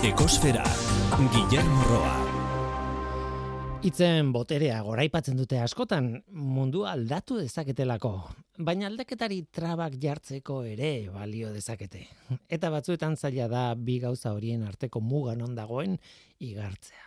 [0.00, 0.64] Ekosfera,
[1.28, 2.14] Guillermo Roa.
[3.84, 8.14] Itzen boterea goraipatzen dute askotan mundu aldatu dezaketelako,
[8.64, 12.06] baina aldaketari trabak jartzeko ere balio dezakete.
[12.48, 15.98] Eta batzuetan zaila da bi gauza horien arteko mugan ondagoen
[16.48, 17.04] igartzea.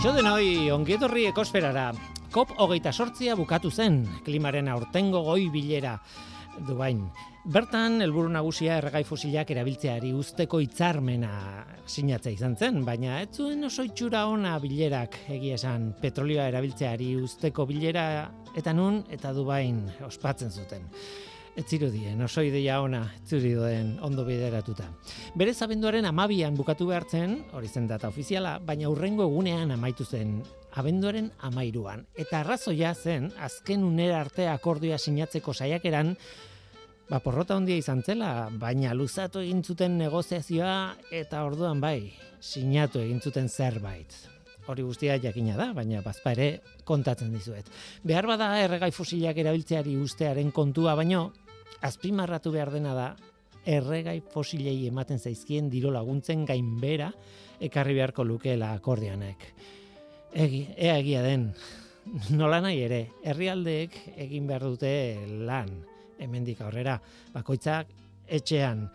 [0.00, 1.90] Kaixo denoi, ongietorri ekosferara.
[2.32, 5.98] COP hogeita sortzia bukatu zen, klimaren aurtengo goi bilera
[6.64, 7.02] Dubain.
[7.44, 11.34] Bertan, helburu nagusia erregai fosilak erabiltzeari usteko hitzarmena
[11.84, 17.68] sinatzea izan zen, baina ez zuen oso itxura ona bilerak egia esan petrolioa erabiltzeari usteko
[17.68, 18.06] bilera
[18.56, 20.88] eta nun eta Dubain ospatzen zuten
[21.56, 23.32] ez zirudien, oso ideia ona, ez
[24.02, 24.86] ondo bideratuta.
[25.34, 30.42] Bere abenduaren amabian bukatu behartzen, hori zen data ofiziala, baina urrengo egunean amaitu zen,
[30.74, 32.06] abenduaren amairuan.
[32.14, 36.16] Eta arrazoia zen, azken unera arte akordioa sinatzeko saiakeran,
[37.10, 43.20] ba, porrota hondia izan zela, baina luzatu egin zuten negoziazioa, eta orduan bai, sinatu egin
[43.20, 46.50] zuten zerbait hori guztia jakina da, baina bazpa ere
[46.84, 47.68] kontatzen dizuet.
[48.04, 51.30] Behar bada erregai fosilak erabiltzeari ustearen kontua, baino
[51.86, 53.10] azpimarratu behar dena da
[53.66, 57.10] erregai fosilei ematen zaizkien diro laguntzen gainbera
[57.60, 59.46] ekarri beharko lukeela akordianek.
[60.30, 61.50] Egi, ea egia den,
[62.38, 64.92] nola nahi ere, herrialdeek egin behar dute
[65.46, 65.72] lan,
[66.20, 66.98] hemendik aurrera,
[67.34, 67.90] bakoitzak
[68.30, 68.86] etxean.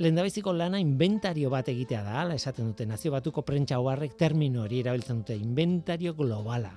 [0.00, 4.80] Lendabiziko lana inventario bat egitea da, ala esaten dute, nazio batuko prentsa hoarrek termino hori
[4.80, 6.72] erabiltzen dute, inventario globala.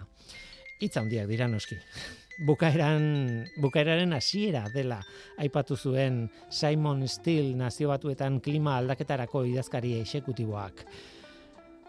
[0.83, 1.77] Itza handiak dira noski.
[2.47, 4.97] Bukaeran bukaeraren hasiera dela
[5.39, 10.83] aipatu zuen Simon Steele nazio batuetan klima aldaketarako idazkari exekutiboak.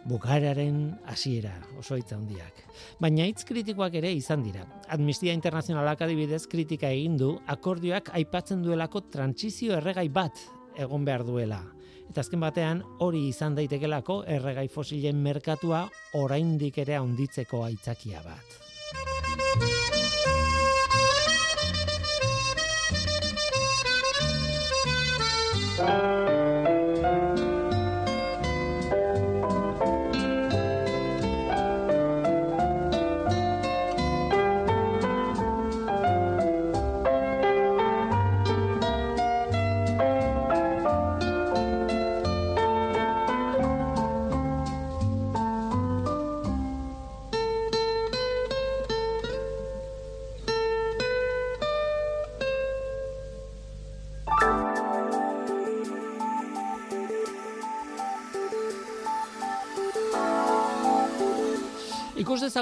[0.07, 2.63] Bukaeraren hasiera oso hitz handiak.
[3.03, 4.63] Baina hitz kritikoak ere izan dira.
[4.95, 11.63] Amnistia Internazionalak adibidez kritika egin du akordioak aipatzen duelako trantsizio erregai bat egon behar duela.
[12.07, 18.61] Eta azken batean hori izan daitekelako erregai fosilen merkatua oraindik ere handitzeko aitzakia bat.
[25.77, 26.16] Ikus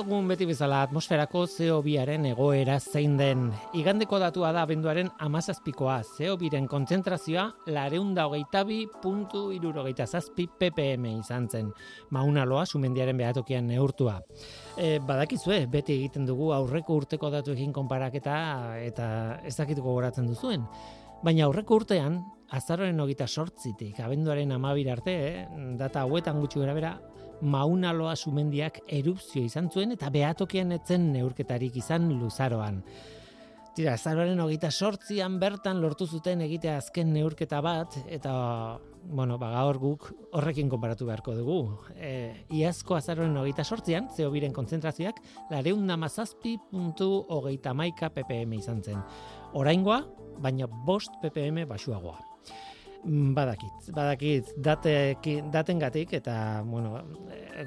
[0.04, 3.46] dezagun beti bezala atmosferako CO2aren egoera zein den.
[3.72, 6.02] Igandeko datua da abenduaren amazazpikoa.
[6.18, 11.70] CO2ren kontzentrazioa lareunda hogeita bi puntu irurogeita zazpi ppm izan zen.
[12.10, 14.18] Maunaloa sumendiaren behatokian neurtua.
[14.76, 18.36] E, badakizue, beti egiten dugu aurreko urteko datuekin konparaketa
[18.84, 19.08] eta
[19.42, 20.68] ez dakituko goratzen duzuen.
[21.24, 22.20] Baina aurreko urtean,
[22.52, 25.48] azaroren hogita sortzitik, abenduaren amabir arte, eh,
[25.80, 26.98] data hauetan gutxi gara bera,
[27.42, 32.82] maunaloa sumendiak erupzio izan zuen eta behatokian etzen neurketarik izan luzaroan.
[33.74, 38.34] Tira, zaroaren hogeita sortzian bertan lortu zuten egite azken neurketa bat, eta,
[39.10, 40.06] bueno, baga hor guk
[40.38, 41.56] horrekin konparatu beharko dugu.
[41.98, 42.12] E,
[42.54, 45.18] iazko azaroaren hogeita sortzian, zeo biren konzentrazioak,
[45.50, 49.02] lareunda mazazpi puntu hogeita maika ppm izan zen.
[49.58, 50.04] Oraingoa,
[50.38, 52.33] baina bost ppm basuagoa.
[53.04, 54.52] Mm, badakit, badakit
[55.52, 57.66] daten gatik eta, bueno, e,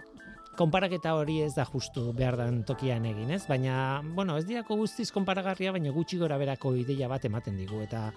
[0.57, 3.43] konparaketa hori ez da justu behar dan tokian egin, ez?
[3.45, 8.07] Baina, bueno, ez dirako guztiz konparagarria, baina gutxi gora berako ideia bat ematen digu, eta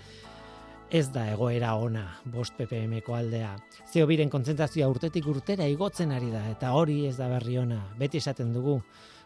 [0.91, 3.53] ez da egoera ona bost ppmko aldea.
[3.93, 8.19] Zeo biren kontzentrazioa urtetik urtera igotzen ari da, eta hori ez da berri ona, beti
[8.19, 8.81] esaten dugu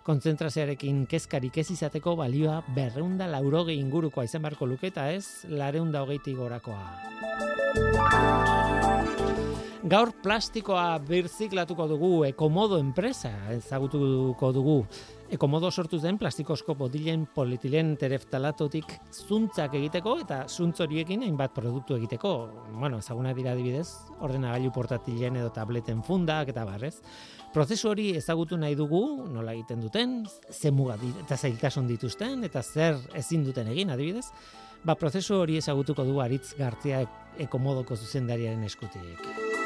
[0.04, 6.82] kontzentrazioarekin kezkarik ez izateko balioa berreunda lauroge ingurukoa izan beharko luketa ez, lareunda hogeiti gorakoa.
[9.84, 14.76] Gaur plastikoa birziklatuko dugu ekomodo enpresa ezagutuko dugu.
[15.36, 22.34] Ekomodo sortu zen plastikozko bodilen politilen tereftalatotik zuntzak egiteko eta zuntzoriekin hainbat produktu egiteko.
[22.72, 23.88] Bueno, ezaguna dira adibidez,
[24.20, 26.94] ordenagailu portatilen edo tableten fundak eta barrez.
[27.54, 30.16] Prozesu hori ezagutu nahi dugu, nola egiten duten,
[30.50, 34.26] ze muga eta zailtasun dituzten, eta zer ezin duten egin, adibidez,
[34.82, 37.04] ba, prozesu hori ezagutuko du aritz gartzia
[37.46, 39.63] ekomodoko zuzendariaren eskutik.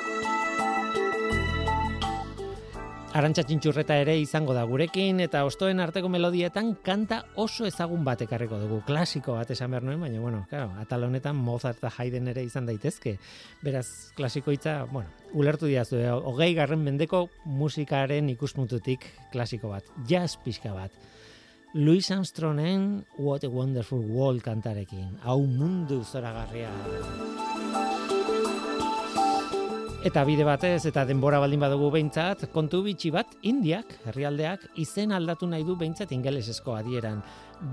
[3.16, 8.58] Arantxa txintxurreta ere izango da gurekin eta ostoen arteko melodietan kanta oso ezagun bat ekarriko
[8.60, 8.82] dugu.
[8.84, 12.68] Klasiko bat esan behar nuen, baina, bueno, claro, atal honetan Mozart eta Haydn ere izan
[12.68, 13.16] daitezke.
[13.64, 16.12] Beraz, klasiko hitza, bueno, ulertu diazu, eh?
[16.12, 20.92] hogei garren mendeko musikaren ikuspuntutik klasiko bat, jazz pixka bat.
[21.72, 25.16] Louis Armstrongen What a Wonderful World kantarekin.
[25.24, 26.68] Hau mundu zoragarria.
[30.08, 35.44] Eta bide batez eta denbora baldin badugu behintzat, kontu bitxi bat, indiak, herrialdeak, izen aldatu
[35.50, 37.18] nahi du behintzat ingelesezko adieran.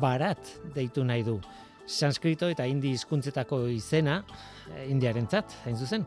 [0.01, 1.37] Barat deitu nahi du.
[1.87, 4.17] Sanskrito eta indi hizkuntzetako izena,
[4.67, 6.03] eh, indiarentzat, hain zuzen.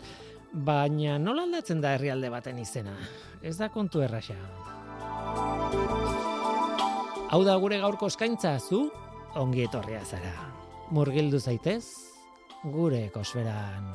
[0.52, 2.92] Baina nola aldatzen da herrialde baten izena?
[3.40, 4.36] Ez da kontu erraxa.
[7.30, 8.90] Hau da gure gaurko eskaintza zu,
[9.34, 10.34] ongi etorria zara.
[10.90, 11.86] Murgildu zaitez,
[12.64, 13.94] gure ekosferan.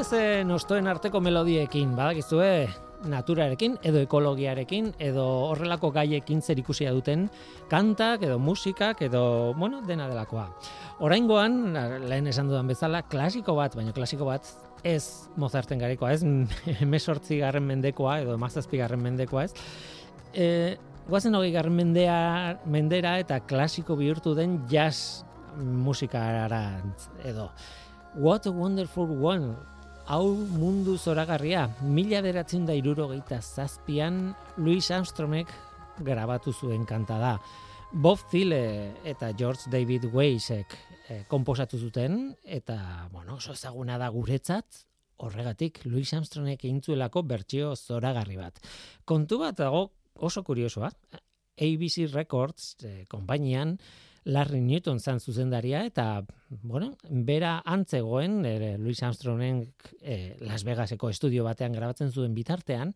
[0.00, 2.70] Gaitezen ostoen arteko melodiekin, badakizue,
[3.12, 7.26] naturarekin edo ekologiarekin edo horrelako gaiekin zer ikusia duten
[7.68, 10.46] kantak edo musikak edo, bueno, dena delakoa.
[11.04, 11.74] Oraingoan,
[12.08, 14.48] lehen esan dudan bezala, klasiko bat, baina klasiko bat
[14.88, 16.24] ez Mozarten garekoa, ez
[16.94, 19.52] mesortzi garren mendekoa edo mazazpi garren mendekoa, ez.
[20.32, 20.78] E,
[21.10, 25.26] guazen hogei garren mendea, mendera eta klasiko bihurtu den jazz
[25.60, 26.48] musikara
[27.20, 27.50] edo.
[28.14, 29.54] What a wonderful one,
[30.10, 35.52] hau mundu zoragarria, mila beratzen da irurogeita zazpian Louis Armstrongek
[36.02, 37.36] grabatu zuen kanta da.
[37.92, 40.74] Bob Thiele eta George David Weisek
[41.06, 44.82] eh, komposatu zuten, eta, bueno, oso ezaguna da guretzat,
[45.22, 48.58] horregatik Louis Armstrongek intzuelako bertsio zoragarri bat.
[49.06, 50.90] Kontu bat dago oso kuriosoa,
[51.54, 53.76] ABC Records eh, konpainian,
[54.24, 56.24] Larry Newton zan zuzendaria eta
[56.62, 59.64] bueno, bera antzegoen ere Louis Armstrongen
[60.02, 62.94] e, Las Vegaseko estudio batean grabatzen zuen bitartean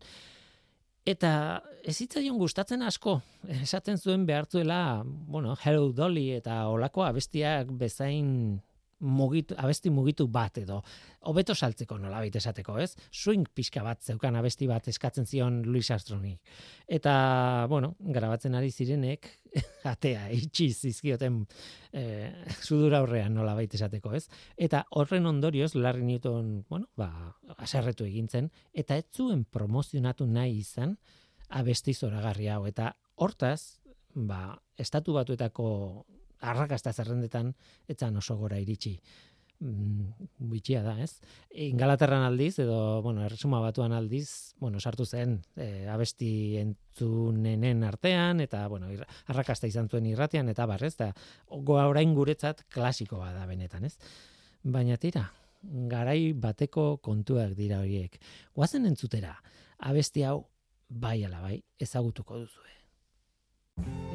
[1.05, 3.19] eta ez hitzaion gustatzen asko.
[3.61, 8.61] Esaten zuen behartuela bueno, Hello Dolly eta olakoa bestiak bezain
[8.99, 10.81] mugitu, abesti mugitu bat edo
[11.29, 12.95] hobeto saltzeko nola baita esateko, ez?
[13.11, 16.35] Swing pixka bat zeukan abesti bat eskatzen zion Louis Armstrongi.
[16.87, 19.27] Eta, bueno, grabatzen ari zirenek
[19.93, 21.41] atea itxi zizkioten
[21.93, 22.31] eh,
[22.61, 24.25] sudura horrean nola baita esateko, ez?
[24.55, 27.09] Eta horren ondorioz Larry Newton, bueno, ba,
[27.57, 30.97] aserretu egintzen eta ez zuen promozionatu nahi izan
[31.49, 33.81] abesti zoragarri hau eta hortaz,
[34.15, 35.67] ba, estatu batuetako
[36.51, 37.53] arrakasta zerrendetan
[37.87, 38.95] etzan oso gora iritsi.
[39.63, 41.21] Mm, bitxia da, ez?
[41.63, 48.65] Ingalaterran aldiz, edo, bueno, erresuma batuan aldiz, bueno, sartu zen e, abesti entzunenen artean, eta,
[48.67, 48.89] bueno,
[49.31, 51.13] arrakasta izan zuen irratian, eta barrez, eta
[51.47, 53.95] goa orain guretzat klasikoa da benetan, ez?
[54.63, 55.29] Baina tira,
[55.63, 58.19] garai bateko kontuak dira horiek.
[58.53, 59.37] Guazen entzutera,
[59.79, 60.41] abesti hau,
[60.89, 64.14] bai ala bai, ezagutuko duzue.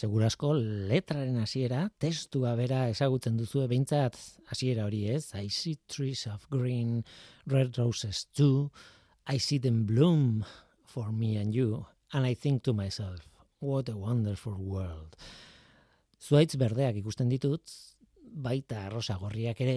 [0.00, 0.54] Segurasko
[0.88, 4.16] letraren hasiera, testua bera ezagutzen duzu behintzat
[4.48, 5.34] hasiera hori ez.
[5.36, 7.02] I see trees of green,
[7.44, 8.70] red roses too.
[9.28, 10.46] I see them bloom
[10.88, 11.84] for me and you.
[12.14, 13.20] And I think to myself,
[13.58, 15.20] what a wonderful world.
[16.16, 17.68] Zuaitz berdeak ikusten ditut,
[18.24, 19.76] baita rosa gorriak ere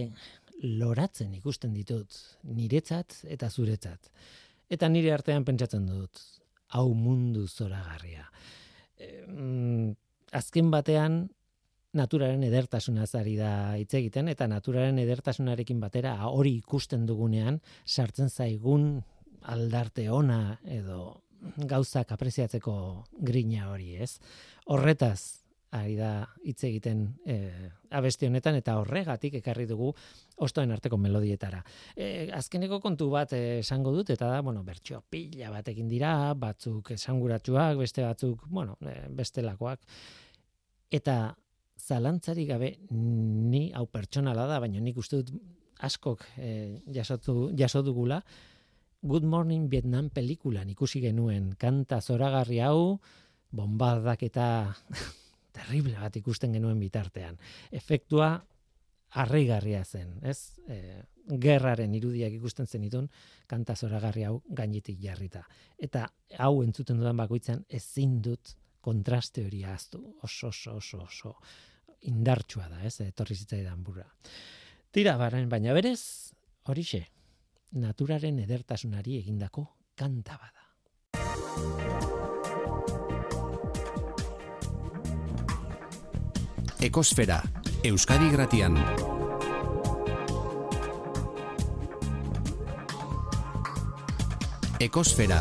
[0.64, 2.16] loratzen ikusten ditut,
[2.48, 4.08] niretzat eta zuretzat.
[4.72, 6.28] Eta nire artean pentsatzen dut,
[6.80, 8.30] hau mundu zoragarria
[10.34, 11.28] azken batean
[11.94, 19.04] naturaren edertasunaz ari da hitz egiten eta naturaren edertasunarekin batera hori ikusten dugunean sartzen zaigun
[19.54, 21.22] aldarte ona edo
[21.70, 22.74] gauzak apreziatzeko
[23.20, 24.18] grina hori, ez?
[24.72, 25.43] Horretaz
[25.74, 26.12] ari da
[26.46, 27.38] hitz egiten e,
[27.98, 29.90] abesti honetan eta horregatik ekarri dugu
[30.46, 31.64] ostoen arteko melodietara.
[31.96, 37.78] E, azkeneko kontu bat esango dut eta da, bueno, bertxo pila batekin dira, batzuk esanguratsuak,
[37.82, 39.82] beste batzuk, bueno, e, bestelakoak
[40.94, 41.18] eta
[41.84, 45.34] zalantzari gabe ni hau pertsonala da, baina nik uste dut
[45.84, 46.50] askok e,
[46.94, 48.22] jasotu, jasodugula,
[49.04, 53.02] Good Morning Vietnam pelikulan ikusi genuen kanta zoragarri hau,
[53.52, 54.46] bombardak eta
[55.54, 57.38] terrible bat ikusten genuen bitartean.
[57.72, 58.34] Efektua
[59.22, 60.58] arreigarria zen, ez?
[60.68, 60.80] E,
[61.40, 63.08] gerraren irudiak ikusten zenitun
[63.48, 65.44] kanta zoragarri hau gainetik jarrita.
[65.78, 66.08] Eta
[66.40, 71.36] hau entzuten dudan bakoitzan ezin dut kontraste hori aztu, oso, oso, oso, oso,
[72.12, 74.10] indartsua da, ez, etorri zitzaidan burra.
[74.92, 76.34] Tira, baren, baina berez,
[76.68, 77.06] horixe,
[77.80, 82.13] naturaren edertasunari egindako kanta bada.
[86.84, 87.38] Ekosfera,
[87.88, 88.74] Euskadi Gratian.
[94.84, 95.38] Ekosfera,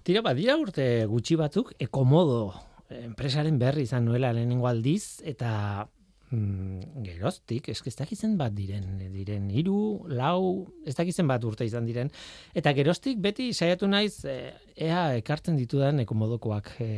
[0.00, 2.54] Tira, badia urte gutxi batzuk, ekomodo
[3.02, 5.90] enpresaren berri izan nuela lehenengo aldiz, eta
[6.32, 11.86] mm, geroztik, eske ez dakizen bat diren, diren hiru, lau, ez dakizen bat urte izan
[11.86, 12.10] diren,
[12.58, 14.52] eta geroztik beti saiatu naiz, e,
[14.88, 16.88] ea ekartzen ditudan ekomodokoak e,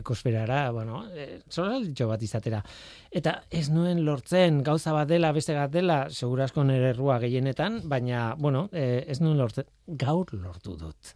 [0.00, 1.40] ekosferara, bueno, e,
[2.06, 2.62] bat izatera.
[3.10, 8.34] Eta ez nuen lortzen gauza bat dela, beste bat dela, segurasko nire errua gehienetan, baina,
[8.38, 11.14] bueno, e, ez nuen lortzen, gaur lortu dut.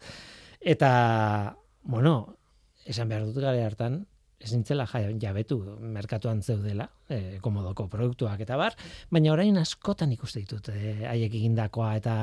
[0.61, 2.15] Eta, bueno,
[2.85, 4.03] esan behar dut gare hartan,
[4.41, 4.87] ez nintzela
[5.21, 8.77] jabetu merkatuan zeudela, e, komodoko produktuak eta bar,
[9.13, 12.15] baina orain askotan ikuste ditut e, haiek egindakoa eta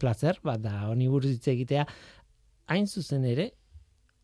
[0.00, 1.86] placer, bat da, honi buruz egitea,
[2.74, 3.52] hain zuzen ere,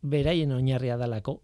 [0.02, 1.38] beraien oinarria dalako,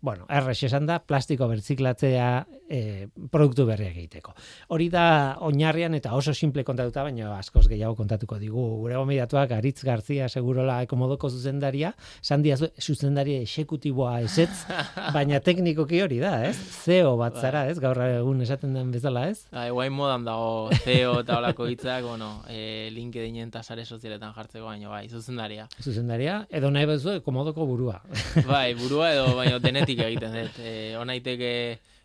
[0.00, 2.28] bueno, errex esan da, plastiko bertziklatzea
[2.70, 4.32] e, produktu berriak egiteko.
[4.72, 8.62] Hori da oinarrian eta oso simple kontatuta, baina askoz gehiago kontatuko digu.
[8.80, 11.92] Gure gomidatuak Aritz Garzia segurola ekomodoko zuzendaria,
[12.22, 14.64] sandia zuzendaria esekutiboa esetz,
[15.16, 16.56] baina teknikoki hori da, ez?
[16.86, 17.44] CEO bat bai.
[17.44, 17.76] zara, ez?
[17.82, 19.44] Gaur egun esaten den bezala, ez?
[19.52, 24.64] Ba, guain modan dago CEO eta olako hitzak, bueno, e, LinkedIn eta sare sozialetan jartzeko,
[24.70, 25.68] baina bai, zuzendaria.
[25.82, 28.00] Zuzendaria, edo nahi bezu, ekomodoko burua.
[28.48, 30.60] bai, burua edo, baina denetik egiten dut.
[30.62, 31.52] E, onaiteke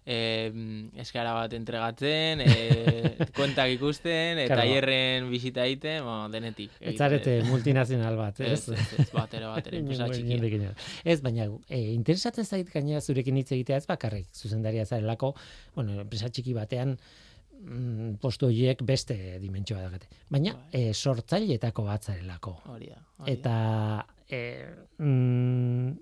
[0.05, 0.17] e,
[1.01, 5.27] eskara bat entregatzen, e, kontak ikusten, eta claro.
[5.31, 6.71] bizita egiten, bueno, denetik.
[6.79, 6.95] Ez
[7.49, 8.69] multinazional bat, ez?
[8.69, 10.73] Ez, ez, ez bat ere, bat ere,
[11.03, 15.33] Ez, baina, e, interesatzen zait gainera zurekin hitz egitea ez bakarrik, zuzendaria zarelako,
[15.75, 16.95] bueno, enpresa txiki batean,
[17.59, 20.09] mm, postu horiek beste dimentsioa dagate.
[20.29, 20.89] Baina, bai.
[20.89, 22.59] e, sortzailetako bat zarelako.
[22.75, 23.01] Hori da.
[23.31, 23.55] Eta,
[24.29, 24.41] e,
[24.99, 25.95] mm,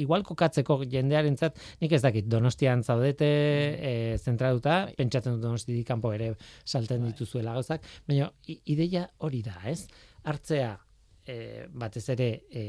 [0.00, 4.94] igual kokatzeko jendearentzat nik ez dakit Donostian zaudete e, zentratuta bai.
[4.96, 6.32] pentsatzen dut Donosti kanpo ere
[6.64, 7.12] salten bai.
[7.12, 8.30] dituzuela gauzak baina
[8.64, 9.84] ideia hori da ez?
[10.24, 10.70] Hartzea
[11.26, 12.64] e, batez ere e,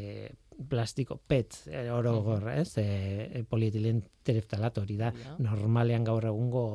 [0.69, 2.77] plastiko pet e, oro gor ez?
[2.81, 6.65] E, polietilen tereftalat hori da normalean gaur egungo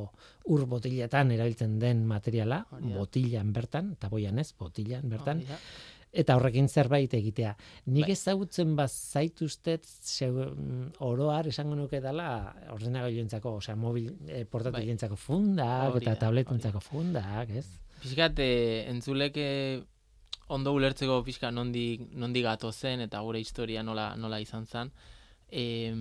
[0.48, 5.44] ur botiletan erabiltzen den materiala botilan bertan taboian ez botilan bertan
[6.12, 7.52] eta horrekin zerbait egitea.
[7.86, 8.14] Nik bai.
[8.16, 9.86] ezagutzen baz zaituztet
[10.26, 14.44] mm, oroar esango nuke dela ordenagailuentzako, osea mobil e,
[15.16, 17.66] fundak eta tabletuntzako fundak, ez?
[18.02, 19.50] Pixkat, e, entzulek e,
[20.48, 24.90] ondo ulertzeko pixka nondik, nondik gato zen eta gure historia nola, nola izan zen.
[25.50, 25.92] E,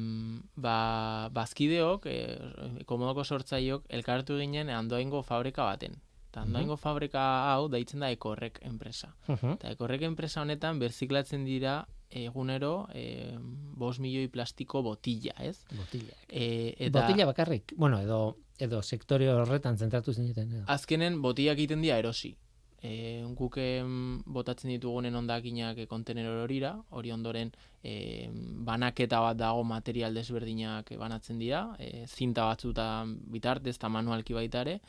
[0.55, 5.97] ba, bazkideok, e, komodoko sortzaiok, elkartu ginen andoaingo fabrika baten.
[6.29, 9.15] Eta andoaingo fabrika hau daitzen da ekorrek enpresa.
[9.27, 13.37] Eta ekorrek enpresa honetan berziklatzen dira egunero e,
[13.77, 15.57] bos milioi plastiko botilla, ez?
[15.73, 16.27] Botillak.
[16.29, 20.53] E, eta Botilla bakarrik, bueno, edo edo sektore horretan zentratu zineten.
[20.53, 20.63] Edo.
[20.67, 22.35] azkenen botillak egiten dira erosi.
[22.81, 27.51] E, guk em, botatzen ditugunen ondakinak e, kontenero horira, hori ondoren
[27.83, 34.63] e, banaketa bat dago material desberdinak banatzen dira, e, zinta batzutan bitartez eta manualki baita
[34.63, 34.79] ere,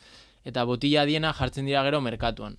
[0.45, 2.57] eta botilla diena jartzen dira gero merkatuan,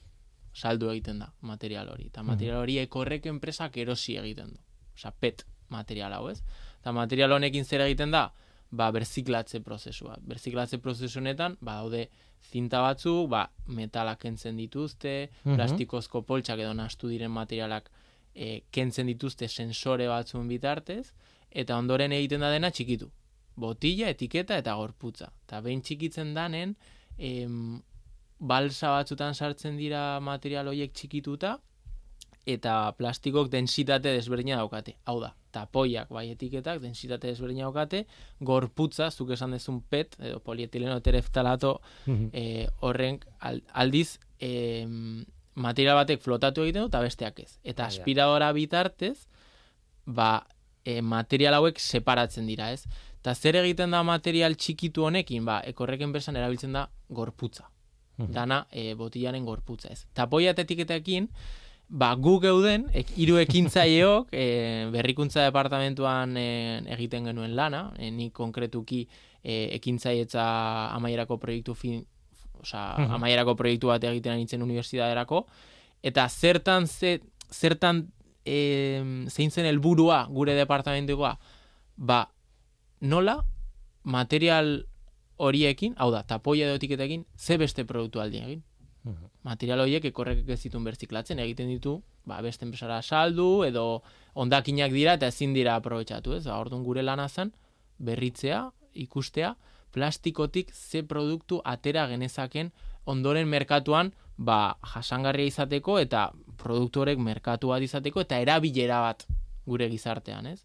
[0.54, 2.06] saldu egiten da material hori.
[2.06, 4.58] Eta material hori ekorrek enpresak erosi egiten du.
[4.94, 6.42] Osa, pet material hau ez.
[6.80, 8.32] Eta material honekin zer egiten da?
[8.70, 10.16] Ba, berziklatze prozesua.
[10.20, 12.08] Berziklatze prozesu honetan, ba, daude
[12.50, 15.56] zinta batzuk, ba, metalak kentzen dituzte, Mhm.
[15.56, 17.90] plastikozko poltsak edo nastu diren materialak
[18.34, 21.12] e, kentzen dituzte sensore batzuen bitartez,
[21.50, 23.10] eta ondoren egiten da dena txikitu.
[23.56, 25.30] Botila, etiketa eta gorputza.
[25.46, 26.76] Eta behin txikitzen danen,
[27.18, 27.82] em,
[28.38, 31.58] balsa batzutan sartzen dira material horiek txikituta,
[32.46, 34.96] eta plastikok densitate desberdina daukate.
[35.06, 38.06] Hau da, tapoiak bai etiketak densitate desberdina daukate,
[38.40, 42.30] gorputza, zuk esan dezun PET, edo polietileno tereftalato, Mhm.
[42.32, 44.86] e, horren al- aldiz e,
[45.54, 47.58] material batek flotatu egiten du eta besteak ez.
[47.62, 49.28] Eta aspiradora bitartez,
[50.04, 50.46] ba,
[50.84, 52.86] e, material hauek separatzen dira, ez?
[53.22, 57.68] Eta zer egiten da material txikitu honekin, ba, ekorrek enpresan erabiltzen da gorputza.
[58.18, 58.32] Mhm.
[58.34, 60.04] Dana e, botilaren gorputza, ez?
[60.12, 61.28] Tapoia eta etiketakin,
[61.88, 66.46] ba, gu geuden, ek, hiru ekintzaileok, e, berrikuntza departamentuan e,
[66.96, 69.04] egiten genuen lana, e, ni konkretuki
[69.42, 70.42] e, ekintzailetza
[70.98, 72.02] amaierako proiektu fin,
[72.60, 73.14] osea, Mhm.
[73.20, 75.46] amaierako proiektu bat egiten nintzen unibertsitaterako,
[76.02, 78.08] eta zertan ze, zertan
[78.44, 78.98] e,
[79.30, 81.36] zein zen helburua gure departamentukoa,
[81.96, 82.24] ba,
[83.02, 83.42] nola
[84.02, 84.86] material
[85.42, 88.62] horiekin, hau da, tapoia edo etiketekin, ze beste produktu aldi egin.
[89.02, 89.30] Mhm.
[89.42, 94.02] Material horiek ekorrek ez ditun berziklatzen, egiten ditu, ba, beste enpresara saldu, edo
[94.34, 96.44] ondakinak dira eta ezin dira aprobetxatu, ez?
[96.46, 97.52] Ba, orduan gure lana zen,
[97.98, 99.56] berritzea, ikustea,
[99.92, 102.72] plastikotik ze produktu atera genezaken
[103.04, 109.26] ondoren merkatuan ba, jasangarria izateko eta produktu horrek merkatu bat izateko eta erabilera bat
[109.66, 110.62] gure gizartean, ez?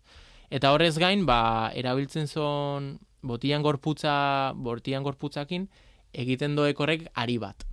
[0.49, 5.67] Eta horrez gain, ba, erabiltzen zon botian gorputza, botian gorputzakin
[6.13, 7.65] egiten doekorrek ari bat.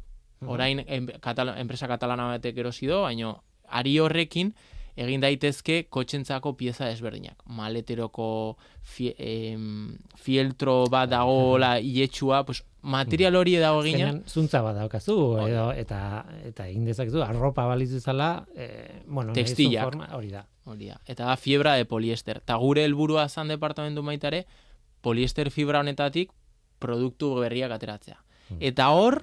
[0.44, 3.38] Orain en, katala, enpresa katalana batek erosi do, baino
[3.72, 4.52] ari horrekin
[5.00, 7.40] egin daitezke kotxentzako pieza desberdinak.
[7.46, 14.10] Maleteroko fie, em, fieltro bat dagoela iletsua, pues, material hori dago egina.
[14.10, 15.16] Azkenean, zuntza bat daukazu,
[15.48, 16.00] edo, eta,
[16.44, 18.68] eta egin dezakezu, arropa baliz bezala, e,
[19.06, 19.88] bueno, nahi duzun Textilak.
[19.88, 20.44] forma, hori da.
[20.64, 20.98] Hori da.
[21.06, 22.40] Eta da fibra de poliester.
[22.44, 24.46] Ta gure helburua zan departamentu baitare
[25.04, 26.30] poliester fibra honetatik
[26.80, 28.16] produktu berriak ateratzea.
[28.60, 29.22] Eta hor,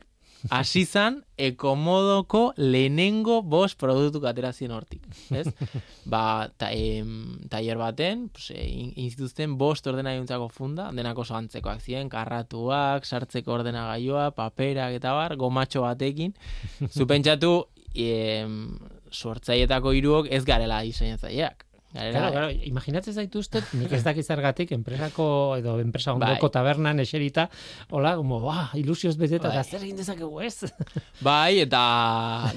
[0.49, 5.03] hasi zan ekomodoko lehenengo bost produktu ateratzen hortik.
[5.29, 5.47] Ez?
[6.13, 11.81] ba, ta, em, tailer baten, pues, e, in- instituzten bost ordenagaiuntzako funda, denak oso antzekoak
[11.81, 16.33] ziren, karratuak, sartzeko ordenagailua, paperak eta bar, gomatxo batekin.
[16.97, 18.77] Zupentsatu, em,
[19.11, 21.67] sortzaietako hiruok ez garela diseinatzaileak.
[21.93, 25.25] Garela, Claro, claro, imaginatzen zaituztet, nik ez dakiz zergatik, enpresako,
[25.59, 26.53] edo enpresa ondoko Bai.
[26.55, 27.49] tabernan eserita,
[27.89, 29.57] hola, como, ba, ilusioz beteta, Bai.
[29.57, 30.71] eta zer egin dezakegu ez?
[31.27, 31.81] Bai, eta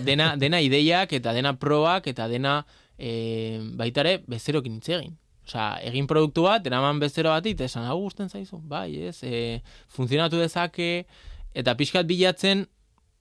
[0.07, 2.61] dena, dena ideiak, eta dena probak, eta dena
[2.97, 5.19] e, baitare bezerokin hitz egin.
[5.45, 9.59] Osea, egin produktu bat, eraman bezero bat, eta esan, hau gusten zaizu, bai, ez, e,
[9.93, 11.09] funtzionatu dezake,
[11.59, 12.69] eta pixkat bilatzen,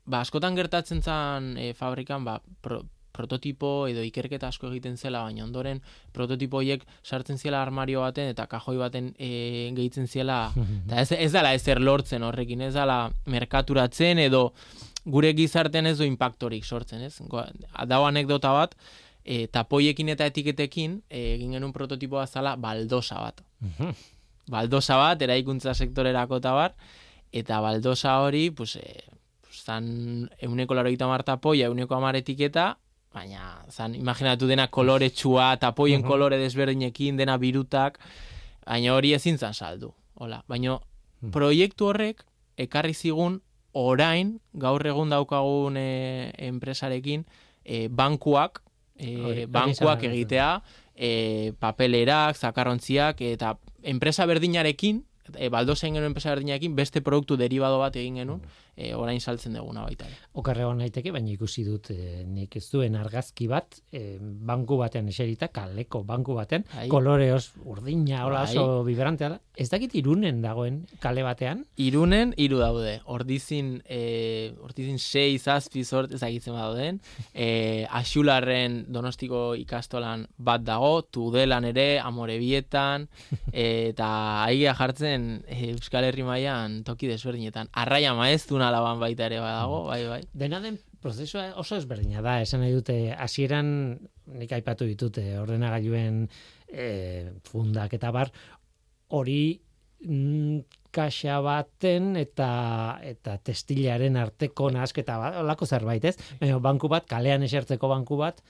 [0.05, 5.45] ba, askotan gertatzen zen e, fabrikan, ba, pro, prototipo edo ikerketa asko egiten zela, baina
[5.45, 10.47] ondoren prototipo horiek sartzen ziela armario baten eta kajoi baten e, gehitzen ziela
[10.87, 14.49] eta ez, ez dala ezer lortzen horrekin, ez dala merkaturatzen edo
[15.05, 17.17] gure gizartean ez du impactorik sortzen, ez?
[17.87, 18.75] Dago anekdota bat,
[19.23, 23.43] e, tapoiekin eta etiketekin e, egin genuen prototipoa zala baldosa bat.
[24.53, 26.77] baldosa bat, eraikuntza sektorerako eta bar,
[27.31, 29.03] eta baldosa hori, pues, e,
[29.53, 30.89] zan euneko laro
[31.23, 32.77] tapoia, euneko amar etiketa,
[33.13, 36.07] baina zan imaginatu dena koloretsua, tapoien Mhm.
[36.09, 37.99] kolore desberdinekin, dena birutak,
[38.65, 39.93] baina hori ezin zan saldu.
[40.15, 40.79] Hola, baina
[41.31, 42.25] proiektu horrek
[42.57, 43.41] ekarri zigun
[43.73, 47.25] orain gaur egun daukagun e, enpresarekin
[47.65, 48.61] e, bankuak
[48.97, 50.61] e, Hori- hori bankuak nahi egitea
[50.95, 55.03] e, papelerak, zakarrontziak eta enpresa berdinarekin
[55.37, 58.41] e, baldozen genuen enpresa berdinarekin beste produktu derivado bat egin genuen
[58.75, 60.17] e, orain saltzen duguna baita ere.
[60.39, 65.09] Okarre hon naiteke, baina ikusi dut e, nik ez duen argazki bat, e, banku batean
[65.09, 66.87] eserita, kaleko banku batean, Bai.
[66.91, 68.57] koloreoz urdina, hola Bai.
[68.57, 69.41] oso vibrantea da.
[69.53, 72.99] Ez dakit irunen dagoen kale batean, Irunen hiru daude.
[73.09, 76.99] Ordizin eh ordizin 6 zazpi sort ezagitzen dauden.
[77.33, 83.07] Eh Axularren Donostiko ikastolan bat dago, Tudelan ere, Amorebietan
[83.51, 84.09] eh, eta
[84.45, 87.69] aigia jartzen eh, Euskal Herri mailan toki desberdinetan.
[87.73, 90.21] Arraia maeztun alaban baita ere badago, bai bai.
[90.33, 93.69] dena den prozesua oso ezberdina da, esan nahi dute, hasieran
[94.39, 96.23] nik aipatu ditute ordenagailuen
[96.71, 96.87] e,
[97.49, 98.31] fundak eta bar,
[99.13, 99.59] hori
[100.05, 102.49] mm, kaxa baten eta
[103.03, 106.15] eta testilaren arteko nahasketa bat, olako zerbait, ez?
[106.41, 108.41] Baina banku bat, kalean esertzeko banku bat,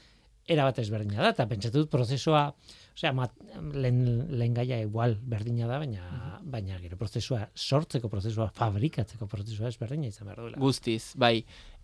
[0.47, 2.49] era bat ezberdina da, eta pentsatu dut prozesua,
[2.93, 3.33] osea, mat,
[3.73, 4.03] lehen,
[4.37, 10.29] lehen gaia igual berdina da, baina, baina gero prozesua, sortzeko prozesua, fabrikatzeko prozesua ezberdina izan
[10.29, 10.61] behar duela.
[10.61, 11.39] Guztiz, bai.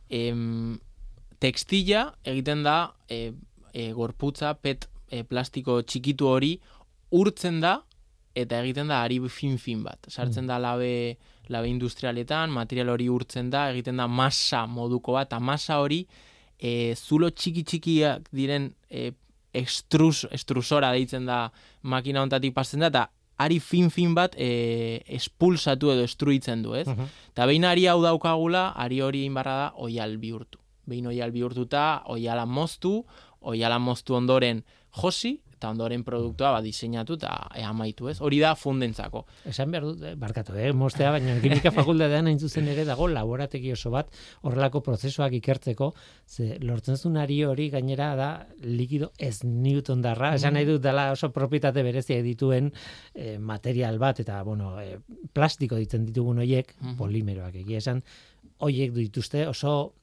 [0.10, 0.78] Em,
[1.42, 3.32] tekstila egiten da e,
[3.74, 6.56] e, gorputza, pet e, plastiko txikitu hori
[7.16, 7.80] urtzen da
[8.38, 10.10] eta egiten da ari fin-fin bat.
[10.12, 11.18] Sartzen da labe,
[11.50, 16.04] labe industrialetan, material hori urtzen da, egiten da masa moduko bat, eta masa hori
[16.60, 19.10] e, zulo txiki-txikiak diren e,
[19.54, 21.50] extrus, extrusora deitzen da
[21.82, 23.08] makina hontatik pasten da, eta
[23.40, 26.88] ari fin-fin bat e, espulsatu edo estruitzen du, ez?
[26.88, 27.12] Mhm.
[27.32, 30.60] Eta behin ari hau daukagula, ari hori inbarra da oial bihurtu.
[30.90, 33.06] Behin oial bihurtuta, oiala moztu,
[33.42, 34.64] oiala moztu ondoren
[35.02, 38.18] josi, eta ondoren produktua ba, diseinatu eta e, amaitu, ez?
[38.24, 39.26] Hori da fundentzako.
[39.52, 43.74] Esan behar dut, eh, barkatu, eh, mostea, baina kimika fakultatean hain zuzen ere dago laborategi
[43.76, 44.08] oso bat
[44.48, 45.92] horrelako prozesuak ikertzeko,
[46.26, 48.30] ze lortzen zuen ari hori gainera da
[48.64, 52.72] likido ez Newton darra, esan nahi dut dela oso propietate bereziak dituen
[53.14, 54.98] eh, material bat, eta bueno, eh,
[55.34, 56.96] plastiko ditzen ditugun hoiek, Mhm.
[56.98, 58.00] polimeroak egia esan,
[58.64, 59.94] hoiek dituzte oso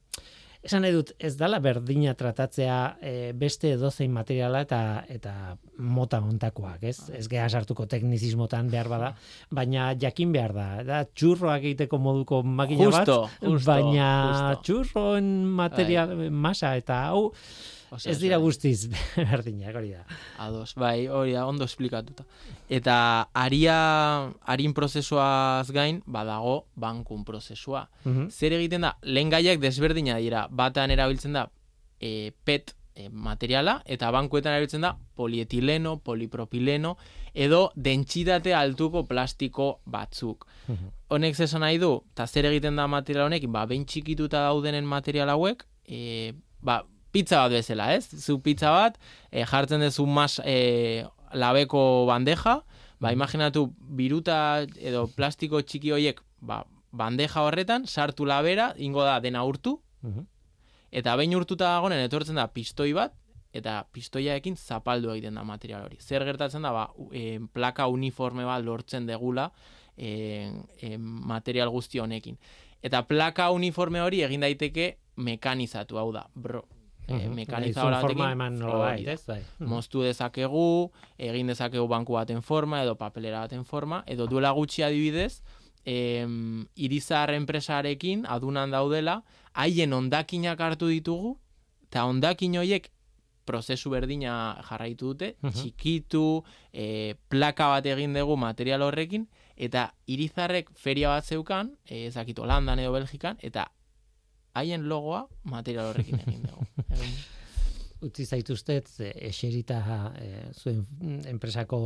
[0.67, 4.81] Esan nahi dut, ez dala berdina tratatzea eh, beste edozein materiala eta
[5.13, 5.35] eta
[5.79, 6.97] mota montakoak, ez?
[7.15, 9.13] Ez geha sartuko teknizismotan behar bada,
[9.55, 10.67] baina jakin behar da.
[10.89, 14.63] Da txurroak egiteko moduko makina Justo, bat, justo, baina justo.
[14.67, 15.31] txurroen
[15.63, 17.31] material masa eta hau
[17.97, 20.05] Osea, ez dira guztiz berdinak, hori da.
[20.45, 22.27] Ados, bai, hori da, ondo esplikatuta.
[22.69, 22.97] Eta
[23.35, 23.77] aria,
[24.45, 27.87] harin prozesuaz gain, badago bankun prozesua.
[28.05, 28.31] Mhm.
[28.31, 31.47] Zer egiten da, lehen gaiak desberdina dira, batean erabiltzen da
[32.01, 36.97] e, PET e, materiala, eta bankuetan erabiltzen da polietileno, polipropileno,
[37.37, 40.47] edo dentsitate altuko plastiko batzuk.
[40.67, 40.93] Mhm.
[41.17, 45.33] Honek zesan nahi du, eta zer egiten da material honekin, ba, behin txikituta daudenen material
[45.33, 46.83] hauek, e, ba,
[47.17, 48.05] pizza bat bezala, ez?
[48.13, 49.01] Zu pizza bat,
[49.33, 52.59] e, jartzen duzu mas e, labeko bandeja,
[53.01, 54.39] ba, imaginatu, biruta
[54.77, 56.63] edo plastiko txiki horiek, ba,
[56.97, 60.27] bandeja horretan, sartu labera, ingo da dena urtu, Mhm.
[60.93, 63.13] eta behin urtuta dagoen etortzen da pistoi bat,
[63.57, 65.97] eta pistoiaekin zapaldu egiten da material hori.
[66.01, 69.51] Zer gertatzen da, ba, e, plaka uniforme bat lortzen degula
[69.97, 72.37] e, e, material guzti honekin.
[72.85, 76.63] Eta plaka uniforme hori egin daiteke mekanizatu, hau da, bro.
[77.09, 77.35] E, Mhm.
[77.35, 79.13] mekanizatu Nahi zuen forma batekin, eman nola da.
[79.13, 79.25] ez?
[79.27, 79.43] Bai.
[79.61, 85.43] Moztu dezakegu, egin dezakegu banku baten forma, edo papelera baten forma, edo duela gutxi adibidez,
[85.85, 89.23] em, irizar enpresarekin adunan daudela,
[89.55, 91.39] haien ondakinak hartu ditugu,
[91.85, 92.91] eta ondakin horiek
[93.47, 95.53] prozesu berdina jarraitu dute, Mhm.
[95.53, 96.43] txikitu,
[96.73, 102.81] e, plaka bat egin dugu material horrekin, eta irizarrek feria bat zeukan, e, ezakit Holandan
[102.81, 103.71] edo Belgikan, eta
[104.57, 106.67] haien logoa material horrekin egin dugu.
[108.07, 109.79] Utzi zaituztet eserita
[110.21, 110.83] e, zuen
[111.31, 111.79] enpresako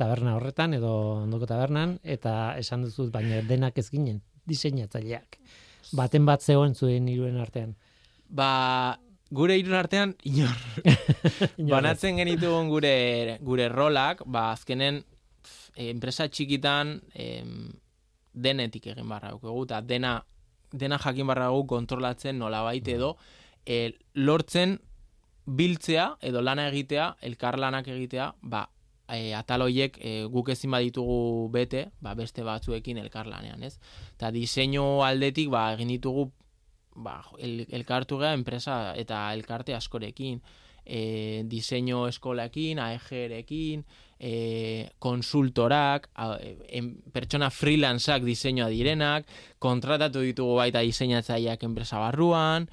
[0.00, 0.92] taberna horretan edo
[1.24, 5.38] ondoko tabernan eta esan duzut baina denak ez ginen diseinatzaileak.
[5.98, 7.74] Baten bat zegoen zuen hiruen artean.
[8.28, 8.98] Ba,
[9.30, 10.56] gure irun artean, inor,
[11.74, 15.02] banatzen genitugun gure, gure rolak, ba, azkenen,
[15.78, 17.70] enpresa txikitan, em,
[18.32, 20.18] denetik egin barra dugu, eta dena,
[20.72, 23.16] dena jakin barra dugu kontrolatzen nolabait edo,
[23.66, 24.78] e, lortzen
[25.46, 28.66] biltzea edo lana egitea, elkarlanak egitea, ba,
[29.08, 33.78] e, atal hoiek e, guk ezin baditugu bete, ba, beste batzuekin elkarlanean, ez?
[34.16, 36.28] Eta diseinu aldetik, ba, egin ditugu
[36.98, 40.42] ba, el, elkartu gea enpresa eta elkarte askorekin,
[40.84, 43.84] e, diseinu eskolaekin, AEG-erekin,
[44.18, 46.08] e, konsultorak,
[46.68, 49.26] em, pertsona freelanceak diseinua direnak,
[49.58, 52.68] kontratatu ditugu baita diseinatzaileak enpresa barruan,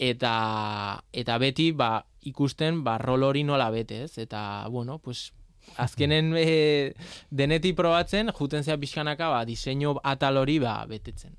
[0.00, 4.18] eta eta beti ba ikusten ba rol hori nola bete, ez?
[4.18, 5.32] Eta bueno, pues
[5.76, 6.92] azkenen e,
[7.30, 11.36] denetik probatzen, juten zea pixkanaka, ba, diseinu atal hori, ba, betetzen.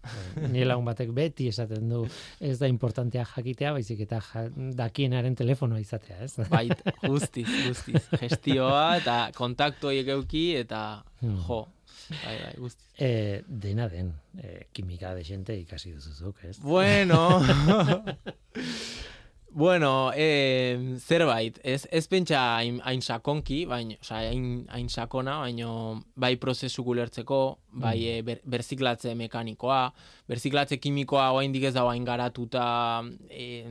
[0.52, 2.06] Ni lagun batek beti esaten du
[2.40, 4.46] ez da importantea jakitea, baizik eta ja,
[4.80, 6.36] dakienaren telefonoa izatea, ez?
[6.50, 6.68] Bai,
[7.04, 8.08] guztiz, guztiz.
[8.22, 11.38] Gestioa eta kontaktu horiek euki eta Hmm.
[11.46, 11.68] jo,
[12.10, 12.88] bai, bai, guztiz.
[12.98, 14.08] E, dena den,
[14.42, 16.56] e, kimika de gente ikasi duzuzuk, ez?
[16.64, 17.20] Bueno,
[19.54, 25.68] bueno, eh, zerbait, ez, ez pentsa hain, hain sakonki, baina, oza, hain, hain sakona, baina
[26.16, 28.08] bai prozesu gulertzeko, bai Mm.
[28.08, 29.92] eh, ber, berziklatze mekanikoa,
[30.28, 33.66] berziklatze kimikoa oraindik ez dago hain garatuta eh,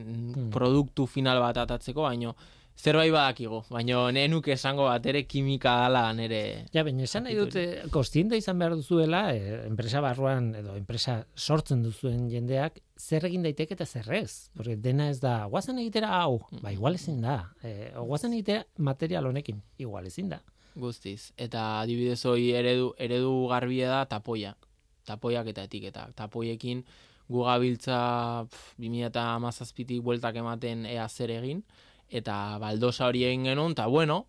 [0.53, 2.35] produktu final bat atatzeko, baina
[2.77, 6.67] zerbait badakigu, baina nenuk esango bat ere kimika dala nere...
[6.73, 11.83] Ja, baina esan nahi dute, kostiente izan behar duzuela, e, enpresa barruan edo enpresa sortzen
[11.83, 14.49] duzuen jendeak, zer egin daiteke eta zer ez.
[14.57, 17.37] Porque dena ez da, guazen egitera hau, ba, igual ezin da.
[17.63, 20.41] E, guazen egitera material honekin, igual ezin da.
[20.75, 21.31] Guztiz.
[21.37, 24.67] Eta adibidez hoi eredu, eredu garbia da tapoiak.
[25.07, 26.13] Tapoiak eta etiketak.
[26.15, 26.85] Tapoiekin
[27.31, 27.99] gu gabiltza
[28.49, 31.63] pf, 2017tik bueltak ematen ea zer egin.
[32.11, 34.25] Eta baldosa hori egin genuen, eta bueno,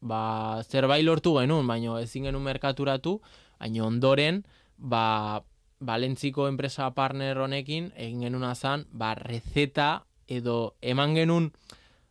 [0.00, 3.18] ba, zerbait lortu genuen, baino ezin genuen merkaturatu,
[3.58, 4.44] baino ondoren,
[4.78, 5.44] ba,
[5.78, 11.52] Balentziko enpresa partner honekin egin genuen azan, ba, rezeta edo eman genuen,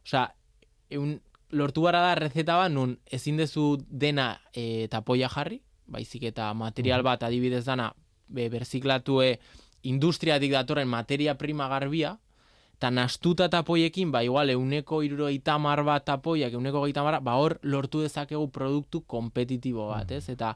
[0.06, 0.30] osea,
[0.89, 1.17] eun,
[1.52, 7.04] lortu gara da rezeta bat nun ezin dezu dena e, tapoia jarri, baizik eta material
[7.04, 7.93] bat adibidez dana
[8.28, 9.38] be, berziklatue
[9.88, 12.17] industriatik datorren materia prima garbia,
[12.78, 18.02] eta nastuta tapoiekin, ba, igual, euneko iruro itamar bat tapoiak, euneko gehieta ba, hor lortu
[18.06, 20.28] dezakegu produktu kompetitibo bat, ez?
[20.30, 20.52] Eta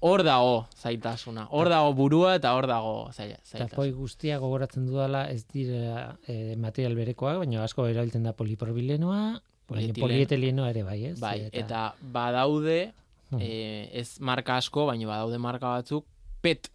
[0.00, 3.74] hor dago zaitasuna, hor dago burua eta hor dago Eta zaitasuna.
[3.76, 10.70] poi guztia gogoratzen dudala ez dira e, material berekoak, baina asko erabiltzen da polipropilenoa, polietilenoa
[10.70, 11.18] ere bai, ez?
[11.20, 12.92] Bai, eta badaude,
[13.30, 13.38] Hmm.
[13.40, 16.04] eh, ez marka asko, baina badaude marka batzuk,
[16.42, 16.66] pet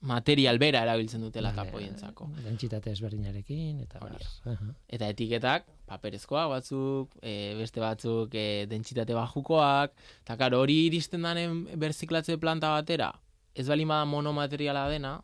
[0.00, 2.28] material bera erabiltzen dutela tapoientzako.
[2.44, 4.22] Dentsitate ezberdinarekin, eta bar.
[4.52, 4.68] Aha.
[4.94, 11.64] Eta etiketak, paperezkoak batzuk, e, beste batzuk e, dentsitate bajukoak, eta karo, hori iristen danen
[11.80, 13.10] berziklatze planta batera,
[13.54, 15.16] ez bali bada monomateriala dena,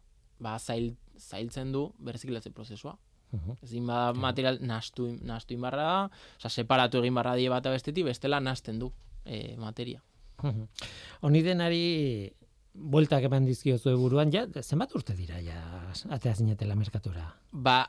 [0.43, 2.97] ba, zail, zailtzen du berziklatze prozesua.
[3.35, 3.59] Mhm.
[3.63, 8.41] Ezin bada material nastu, nastu inbarra da, oza, separatu egin barra die bata bestetik, bestela
[8.41, 8.93] nasten du
[9.25, 10.03] e, materia.
[11.25, 12.33] Honi denari
[12.75, 15.61] bueltak eman dizkiozu buruan, ja, zenbat urte dira, ja,
[16.11, 17.29] atea zinetela merkatura.
[17.53, 17.85] Ba,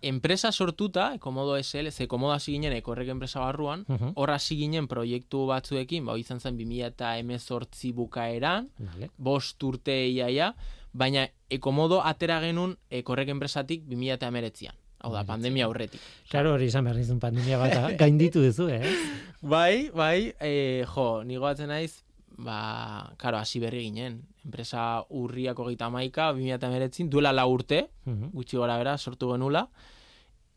[0.00, 4.12] enpresa sortuta, Komodo SL, ze Komodo hasi ginen ekorrek enpresa barruan, Mhm.
[4.14, 9.10] hor hasi ginen proiektu batzuekin, ba, izan zen 2018 bukaeran, Vale.
[9.18, 10.54] bost urte iaia,
[10.92, 14.74] baina ekomodo atera genuen ekorrek enpresatik 2019an.
[15.00, 16.00] Hau da, pandemia aurretik.
[16.28, 18.82] Claro, hori izan behar pandemia bat, gainditu duzu, eh?
[19.42, 22.02] Bai, bai, e, jo, nigo batzen naiz,
[22.38, 24.22] ba, karo, hasi berri ginen.
[24.46, 28.30] Enpresa urriako gita maika, 2019 duela lau urte, Mhm.
[28.32, 29.68] gutxi gora bera, sortu genula,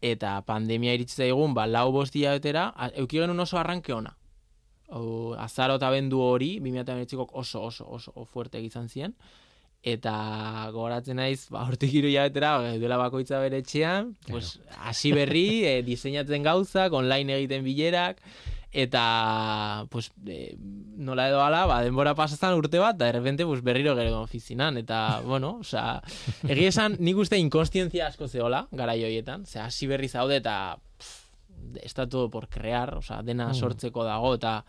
[0.01, 4.15] eta pandemia iritsi zaigun, ba, lau bost betera, euki genuen oso arranke ona.
[4.89, 9.13] Hau, azaro eta bendu hori, 2019 oso, oso, oso, oso fuerte izan ziren,
[9.83, 15.63] eta gogoratzen naiz, ba, hortik hiru hilabetera, ba, duela bakoitza bere etxean, pues, hasi berri,
[15.65, 18.21] e, diseinatzen gauzak, online egiten bilerak,
[18.71, 20.55] eta pues, e,
[20.97, 25.19] nola edo ala, ba, denbora pasazan urte bat, da errepente pues, berriro gero ofizinan, eta,
[25.25, 26.01] bueno, osea,
[26.47, 31.27] egia esan, nik uste inkonstientzia asko zehola, gara joietan, ze hasi berri zaude, eta pff,
[31.83, 33.55] está todo por crear, osea, dena Mm.
[33.59, 34.63] sortzeko dago, eta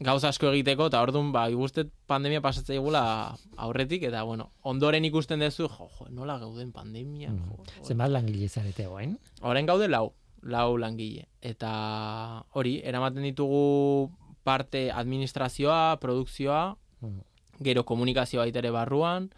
[0.00, 5.40] gauza asko egiteko, eta orduan, ba, igustet pandemia pasatzea igula aurretik, eta, bueno, ondoren ikusten
[5.40, 7.48] duzu, jo, jo, nola gauden pandemia, Mm.
[7.48, 7.84] jo, jo.
[7.86, 9.18] Zenbat langile zarete guain?
[9.42, 11.28] Orain gaude lau, lau langile.
[11.40, 14.10] Eta hori, eramaten ditugu
[14.42, 17.20] parte administrazioa, produkzioa, Mm.
[17.62, 19.30] gero komunikazioa baita ere barruan,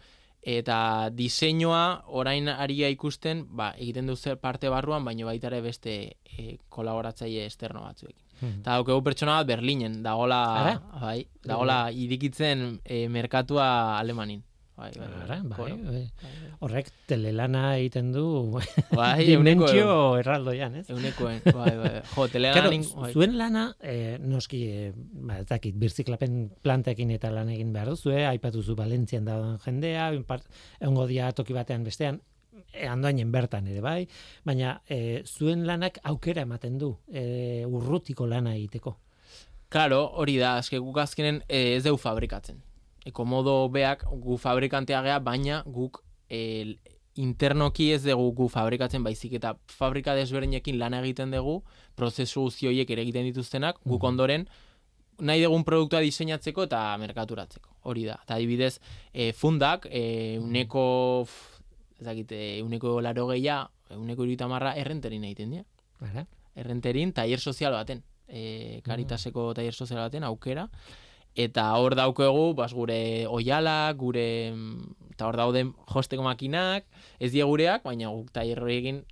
[0.45, 6.17] eta diseinua orain aria ikusten, ba, egiten du zer parte barruan, baina baita ere beste
[6.37, 8.21] e, kolaboratzaile esterno batzuekin.
[8.41, 8.59] Mhm.
[8.61, 14.43] Eta daukagu pertsona bat Berlinen, dagola, bai, dagola irikitzen e, merkatua Alemanin.
[14.75, 15.21] Bai, bai, bai.
[15.23, 16.01] Ara, bai, Bueno, bai.
[16.59, 18.25] Horrek telelana egiten du
[18.91, 20.89] bai, dimentsio erraldoian, ez?
[20.91, 23.13] eunekoen, bai, bai, jo, Claro, zu- bai.
[23.13, 28.11] zuen lana, eh, noski, eh, ba, ez dakit, birziklapen plantekin eta lan egin behar duzu,
[28.11, 28.25] eh?
[28.27, 32.19] aipatu zu Valentzian dauden jendea, egongo dia toki batean bestean,
[32.73, 34.01] eh, andoainen bertan ere bai,
[34.43, 38.97] baina eh, zuen lanak aukera ematen du, eh, urrutiko lana egiteko.
[39.69, 42.59] Claro, hori da, eske guk azkenen eh, ez dugu fabrikatzen.
[43.05, 46.75] Ekomodo beak gu fabrikantea gea, baina guk el,
[47.15, 51.61] internoki ez dugu gu fabrikatzen baizik eta fabrika desberdinekin lan egiten dugu,
[51.95, 54.47] prozesu guzti horiek ere egiten dituztenak, guk ondoren
[55.19, 57.71] nahi dugun produktua diseinatzeko eta merkaturatzeko.
[57.87, 58.17] Hori da.
[58.25, 58.79] Eta adibidez,
[59.13, 61.61] e, fundak, e, uneko, pf,
[62.01, 65.63] ez dakit, e, uneko laro gehiago, uneko marra errenterin egiten dira.
[66.01, 66.25] Ara?
[66.55, 68.03] Errenterin, tailer sozial baten.
[68.27, 70.67] E, karitaseko tailer sozial baten, aukera.
[71.35, 76.87] Eta hor daukegu, bas, gure oialak, gure, mm, eta hor dauden josteko makinak,
[77.19, 79.03] ez die gureak, baina guk tailer hori egin,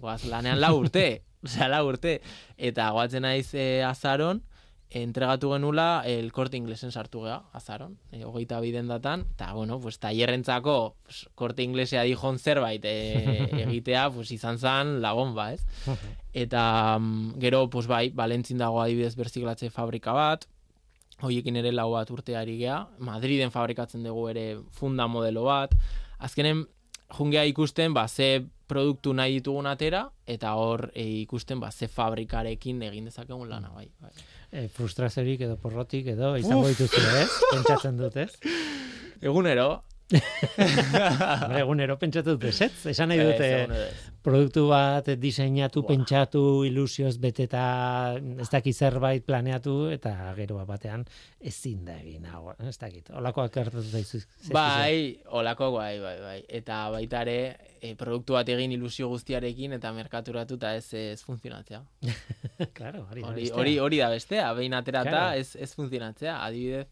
[0.00, 2.20] goaz, lanean lau urte, osea, lau urte.
[2.56, 4.40] Eta goatzen naiz e, azaron,
[4.88, 9.98] entregatu genula el korte inglesen sartu gea, azaron, e, hogeita biden datan, eta, bueno, pues,
[10.00, 12.96] tailerrentzako pues, korte inglesea dijon zerbait e,
[13.66, 15.64] egitea, pues, izan zan lagon ba, ez?
[16.32, 20.48] Eta mm, gero, pues, bai, Valentzin dago adibidez berziklatze fabrika bat,
[21.22, 25.72] hoiekin ere lau bat urteari gea, Madriden fabrikatzen dugu ere funda modelo bat,
[26.18, 26.64] azkenen
[27.16, 32.82] jungea ikusten, ba, ze produktu nahi ditugun atera, eta hor e, ikusten, ba, ze fabrikarekin
[32.82, 33.88] egin dezakegun lana, bai.
[34.02, 34.12] bai.
[34.50, 37.28] E, frustraziorik edo porrotik edo izango dituzu, ez?
[37.52, 38.32] Pentsatzen dut, ez?
[39.28, 39.84] Egunero,
[41.42, 42.70] Hombre, egunero pentsatu dut, ez?
[42.92, 43.48] Esan nahi dute,
[44.22, 45.88] produktu bat diseinatu, Buah.
[45.92, 47.62] pentsatu, ilusioz beteta,
[48.42, 51.02] ez dakit zerbait planeatu, eta gero bat batean
[51.42, 53.10] ezin da egin, hau, ez dakit.
[53.18, 54.22] Olakoak gertatu zaizu.
[54.54, 56.38] Bai, olako bai, bai, bai.
[56.60, 57.38] Eta baita ere,
[57.80, 61.82] e, produktu bat egin ilusio guztiarekin eta merkaturatu eta ez ez funtzionatzea.
[62.78, 65.42] claro, hori, Hori, hori, hori da bestea, behin aterata Claro.
[65.42, 66.38] ez, ez funtzionatzea.
[66.46, 66.86] Adibidez,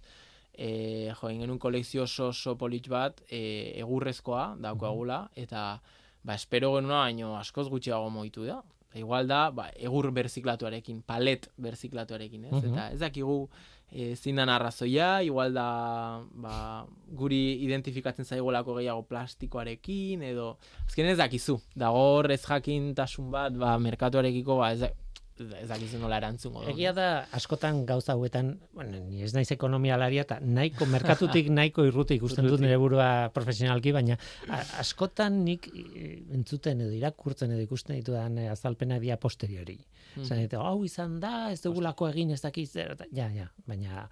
[0.56, 5.80] e, jo, genuen kolekzio oso oso polit bat, e, egurrezkoa daukagula, eta
[6.22, 8.62] ba, espero genuna baino askoz gutxiago moitu da.
[8.94, 12.52] Igual da, ba, egur berziklatuarekin, palet berziklatuarekin, ez?
[12.52, 12.72] Mhm.
[12.72, 13.48] Eta ez dakigu
[13.90, 21.18] e, zein dan arrazoia, igual da ba, guri identifikatzen zaigolako gehiago plastikoarekin, edo azken ez
[21.18, 24.92] dakizu, dago ez jakintasun bat, ba, merkatuarekiko, ba, ez, da-
[25.40, 26.62] ez dakizu nola erantzungo.
[26.70, 32.18] Egia da, askotan gauza hauetan, bueno, ni ez naiz ekonomialaria, eta nahiko, merkatutik nahiko irruti
[32.20, 34.18] ikusten dut nire burua profesionalki, baina
[34.80, 39.80] askotan nik eh, entzuten edo irakurtzen edo ikusten ditudan eh, azalpena dia posteriori.
[40.14, 40.24] Mm.
[40.28, 44.08] Zan, hau izan da, ez dugulako egin, ez dakiz, ja, ja, baina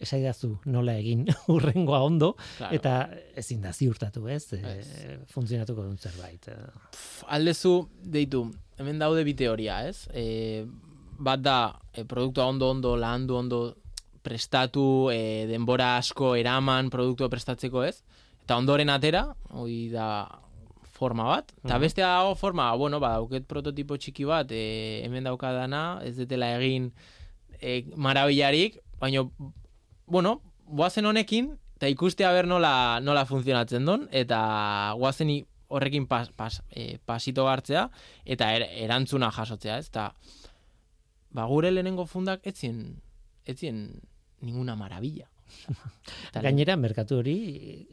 [0.00, 2.74] esaidazu nola egin urrengoa ondo, Claro.
[2.74, 2.92] eta
[3.36, 4.52] ezin da ziurtatu, ez?
[4.52, 4.88] E, Ez.
[5.32, 6.46] funtzionatuko duen zerbait.
[6.92, 8.44] Pff, aldezu, deitu,
[8.78, 10.06] hemen daude bi teoria, ez?
[10.14, 10.64] E,
[11.18, 11.58] bat da,
[11.92, 13.60] e, produktua ondo ondo, lahandu ondo
[14.22, 18.02] prestatu, e, denbora asko eraman produktua prestatzeko, ez?
[18.44, 20.28] Eta ondoren atera, hoi da
[20.98, 21.52] forma bat.
[21.64, 21.80] Eta Mhm.
[21.82, 26.92] bestea dago forma, bueno, ba, dauket prototipo txiki bat, e, hemen daukadana, ez detela egin
[27.60, 29.24] e, marabillarik, baina,
[30.08, 36.30] bueno, goazen honekin, eta ikustea ber nola, nola funtzionatzen don, eta goazen i- horrekin pas,
[36.32, 37.90] pas, e, pasito hartzea,
[38.24, 39.88] eta er, erantzuna jasotzea, ez?
[39.90, 40.14] Eta,
[41.30, 43.02] ba, gure lehenengo fundak etzien,
[43.44, 44.00] etzien
[44.40, 45.28] ninguna maravilla.
[46.44, 47.34] Gainera, merkatu hori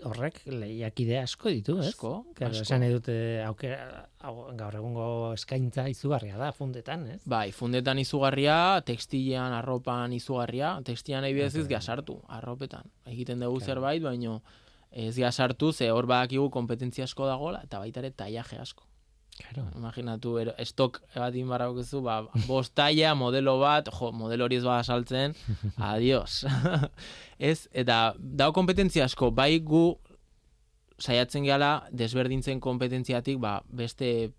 [0.07, 1.87] horrek lehiakide asko ditu, ez?
[1.93, 2.63] Asko, Claro, asko.
[2.67, 3.15] esan dute
[3.45, 4.07] aukera,
[4.57, 7.21] gaur egungo eskaintza izugarria da fundetan, ez?
[7.25, 12.83] Bai, fundetan izugarria, tekstilean, arropan izugarria, tekstilean nahi bidez ez sartu, arropetan.
[13.05, 13.65] Egiten dugu Claro.
[13.73, 14.41] zerbait, baino
[14.91, 18.83] ez sartu, ze hor badakigu kompetentzia asko dagola, eta baita ere taiaje asko.
[19.35, 19.67] Claro.
[19.75, 24.83] Imaginatu, ero, estok batin barraukezu, ba, bost taila, modelo bat, jo, modelo hori ez bada
[24.83, 25.35] saltzen,
[25.91, 26.45] adios.
[27.51, 29.89] ez, eta dau kompetentzia asko, bai gu
[30.97, 34.31] saiatzen gehala desberdintzen kompetentziatik, ba, beste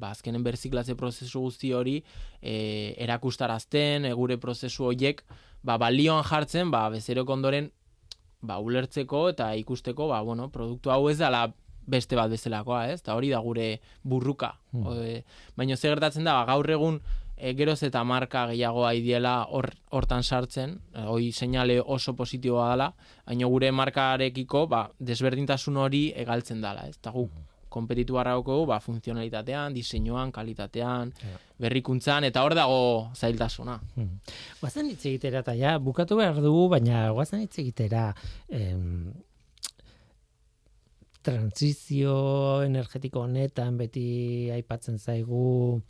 [0.00, 1.98] ba, azkenen berziklatze prozesu guzti hori
[2.40, 5.22] e, erakustarazten, e, gure prozesu horiek
[5.62, 7.70] ba, balioan jartzen, ba, bezerok ondoren
[8.40, 11.50] ba, ulertzeko eta ikusteko, ba, bueno, produktu hau ez dela
[11.90, 13.00] beste bat bezalakoa, ez?
[13.02, 14.54] Eta hori da gure burruka.
[14.72, 14.86] Hmm.
[14.86, 15.22] Mm.
[15.56, 17.00] baina ze gertatzen da, ba, gaur egun
[17.36, 22.90] e, geroz eta marka gehiago aidiela hor, hortan sartzen, e, hoi seinale oso positiboa dela,
[23.26, 26.96] baina gure markarekiko ba, desberdintasun hori egaltzen dela, ez?
[27.00, 27.32] Eta guk
[27.70, 31.36] kompetitu barrauko ba, funtzionalitatean, diseinuan, kalitatean, Ja.
[31.58, 33.76] berrikuntzan, eta hor dago zailtasuna.
[33.94, 34.18] Hmm.
[34.60, 38.08] Guazen hitz egitera, eta ja, bukatu behar dugu, baina guazen hitz egitera
[38.48, 39.12] em,
[41.22, 45.80] transizio energetiko honetan beti aipatzen zaigu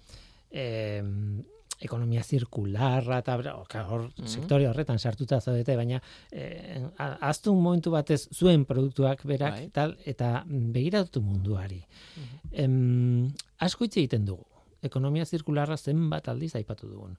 [0.51, 1.43] em,
[1.81, 4.27] ekonomia zirkularra eta bera, oka, hor Mhm.
[4.29, 6.03] sektore horretan sartuta zaudete, baina
[6.33, 9.71] eh, a- ahaztu momentu batez zuen produktuak berak Bai.
[9.71, 11.81] tal, eta begiratu munduari.
[12.17, 12.39] Mhm.
[12.53, 14.45] Em, asko hitz egiten dugu.
[14.83, 17.17] Ekonomia zirkularra zenbat aldiz aipatu dugun.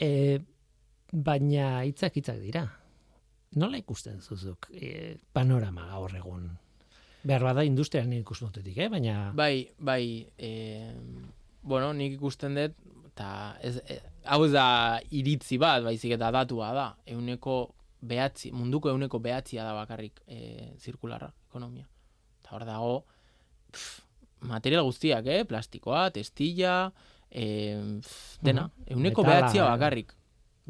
[0.00, 0.38] E,
[1.12, 2.64] baina hitzak hitzak dira.
[3.56, 6.50] Nola ikusten zuzuk e, panorama gaur egun?
[7.24, 8.88] Behar bada industrian ikusmotetik, eh?
[8.92, 9.30] baina...
[9.36, 10.92] Bai, bai, e,
[11.64, 12.74] bueno, nik ikusten dut,
[13.08, 13.28] eta
[13.64, 13.96] ez, e,
[14.28, 14.66] hau da
[15.16, 16.86] iritzi bat, baizik eta datua da.
[17.14, 17.56] Euneko
[18.04, 21.88] behatzi, munduko euneko behatzia da bakarrik e, zirkularra, ekonomia.
[22.42, 22.94] Eta hor dago,
[23.72, 24.02] pff,
[24.50, 25.46] material guztiak, eh?
[25.48, 26.76] plastikoa, testilla,
[27.30, 27.46] e,
[28.02, 29.70] pff, dena, euneko Metala, behatzia eh.
[29.70, 30.14] bakarrik.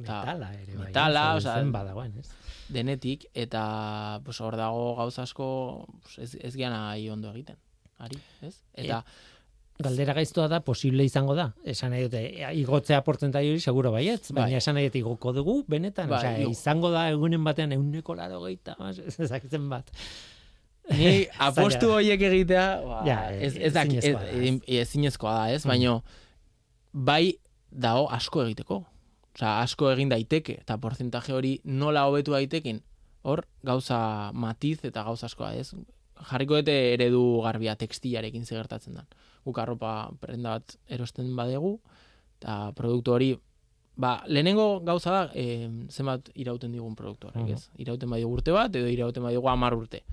[0.05, 0.87] Metala ere, bai.
[0.89, 2.31] Metala, osea, zen badagoen, ez?
[2.69, 7.57] Denetik, eta pues, hor dago gauza asko pues, ez, ez geana ondo egiten.
[7.99, 8.57] Ari, ez?
[8.75, 9.05] Eta,
[9.75, 11.49] Galdera gaiztoa da, posible izango da.
[11.67, 14.61] Esan nahi dute, e, igotzea portzentai hori seguro baietz, baina Bai.
[14.61, 18.77] esan nahi dute igoko dugu, benetan, Bai, osea, izango da egunen batean euneko laro gehieta,
[19.27, 19.91] ezakitzen bat.
[20.95, 25.19] Ni apostu horiek egitea, ba, Ja, ez, ez, ez, ez.
[25.19, 25.65] da, ez?
[25.67, 26.03] Baino,
[26.93, 27.35] bai
[27.71, 28.85] dago asko egiteko.
[29.35, 32.81] Osea, asko egin daiteke, eta porcentaje hori nola hobetu daiteken,
[33.27, 35.73] hor gauza matiz eta gauza askoa, ez?
[36.31, 39.07] Jarriko dute eredu garbia tekstilarekin zegertatzen da.
[39.45, 41.81] Guk arropa prenda bat erosten badegu,
[42.39, 43.33] eta produktu hori,
[43.97, 47.53] ba, lehenengo gauza da, e, zenbat irauten digun produktu horrek, Mhm.
[47.55, 47.69] ez?
[47.79, 50.05] Irauten badigu urte bat, edo irauten badigu hamar urte.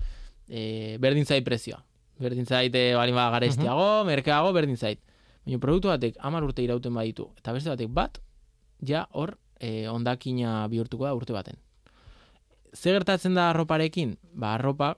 [0.48, 1.84] E, berdin zait prezioa.
[2.18, 4.98] Berdin zait, e, balin bada garestiago, merkeago, berdin zait.
[5.46, 8.18] Baina produktu batek hamar urte irauten baditu, eta beste batek bat,
[8.86, 11.56] ja hor e, ondakina bihurtuko da urte baten.
[12.74, 14.16] Ze gertatzen da arroparekin?
[14.34, 14.94] Ba, arropa,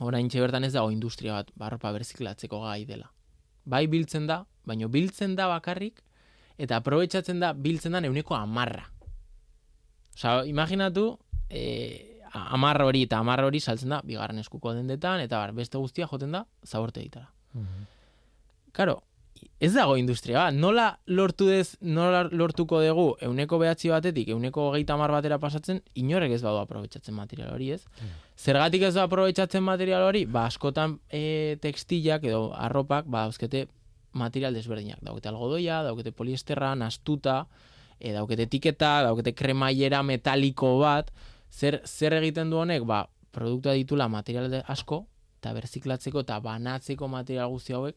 [0.00, 3.10] orain bertan ez dago industria bat, ba, arropa berziklatzeko gai dela.
[3.64, 6.02] Bai biltzen da, baina biltzen da bakarrik,
[6.58, 8.84] eta aprobetxatzen da, biltzen da neuneko amarra.
[10.14, 11.18] Osa, imaginatu,
[11.50, 16.06] e, amar hori eta amar hori saltzen da, bigarren eskuko dendetan, eta bar, beste guztia
[16.10, 17.30] joten da, zaborte ditara.
[18.74, 19.00] Karo,
[19.60, 24.94] ez dago industria bat, nola lortu dez, nola lortuko dugu euneko behatzi batetik, euneko hogeita
[24.94, 27.82] hamar batera pasatzen, inorek ez badu aprobetxatzen material hori, ez?
[28.36, 30.24] Zergatik ez da aprobetxatzen material hori?
[30.26, 33.66] Ba, askotan e, tekstillak edo arropak, ba, dauzkete
[34.14, 35.00] material desberdinak.
[35.02, 37.46] Daukete algodoia, daukete poliesterra, nastuta,
[37.98, 41.10] e, daukete etiketa, daukete kremaiera metaliko bat,
[41.50, 42.86] zer, zer egiten du honek?
[42.86, 45.04] Ba, produktua ditula material de- asko,
[45.40, 47.96] eta berziklatzeko eta banatzeko material guzti hauek,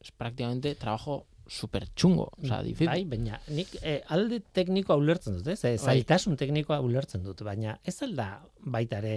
[0.00, 2.88] es praktikamente trabajo super txungo, osea, difícil.
[2.92, 5.58] Bai, baina nik eh, alde teknikoa ulertzen dut, ez?
[5.64, 5.94] Eh, Bai.
[5.94, 8.28] zailtasun teknikoa ulertzen dut, baina ez alda
[8.70, 9.16] baita ere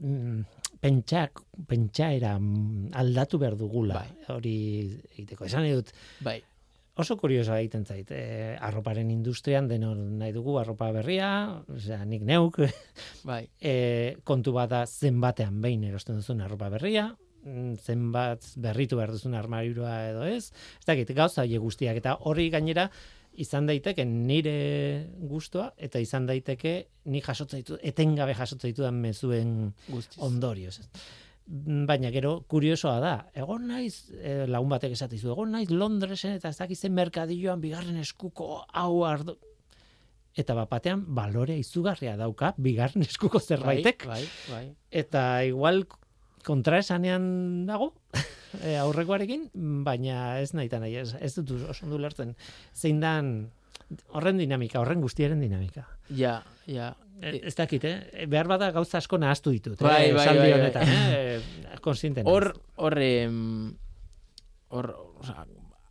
[0.00, 0.40] mm,
[0.82, 4.30] pentsak, pentsaera mm, aldatu behar dugula Bai.
[4.34, 4.56] hori
[5.14, 5.46] egiteko.
[5.46, 5.94] Esan nahi dut,
[6.26, 6.40] Bai,
[6.98, 8.10] oso kuriosoa egiten zait.
[8.10, 11.30] E, arroparen industrian denon nahi dugu arropa berria,
[11.70, 12.58] osea, nik neuk,
[13.28, 17.27] bai, e, kontu bat da zenbatean behin erosten duzun arropa berria, mm,
[17.82, 22.88] zenbat berritu behar duzun armarioa edo ez, ez dakit, gauza horiek guztiak, eta hori gainera,
[23.38, 26.74] izan daiteke nire gustoa eta izan daiteke
[27.12, 30.18] ni jasotzen ditu etengabe jasotzen ditudan mezuen guztiz.
[30.26, 30.80] ondorioz.
[31.46, 36.50] Mm, Baina gero kuriosoa da, egon naiz, e, lagun batek esatizu, egon naiz Londresen eta
[36.50, 39.38] ez dakizen merkadilloan bigarren eskuko hau ardo,
[40.38, 45.86] eta bat batean balore izugarria dauka bigarren eskuko zerbaitek Bai, bai, eta igual
[46.46, 47.92] kontraesanean dago
[48.62, 49.48] e, aurrekoarekin,
[49.86, 52.34] baina ez nahi nahi, ez, ez dut oso ondo ulertzen
[52.74, 53.50] zein dan
[54.12, 55.86] horren dinamika, horren guztiaren dinamika.
[56.14, 56.94] Ja, ja.
[57.20, 58.26] E, ez dakit, eh?
[58.30, 60.14] behar bada gauza asko nahaztu ditut, Bai, eh?
[60.14, 60.52] bai, bai, bai.
[60.58, 61.40] honetan, eh?
[61.86, 62.24] konsienten.
[62.24, 62.34] naiz.
[62.34, 62.98] Hor, hor,
[64.68, 64.92] hor,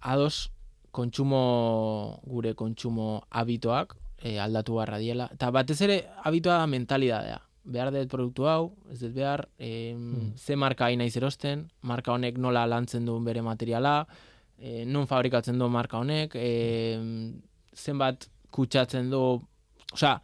[0.01, 0.51] ados
[0.91, 5.29] kontsumo, gure kontsumo habitoak eh, aldatu barra diela.
[5.33, 7.41] Eta batez ere habitoa da mentalidadea.
[7.67, 10.33] Behar dut produktu hau, ez dut behar, em, Hmm.
[10.37, 14.07] ze marka hain naiz erosten, marka honek nola lantzen duen bere materiala,
[14.57, 16.97] e, non fabrikatzen du marka honek, e,
[17.75, 19.41] zenbat kutsatzen du,
[19.93, 20.21] osea,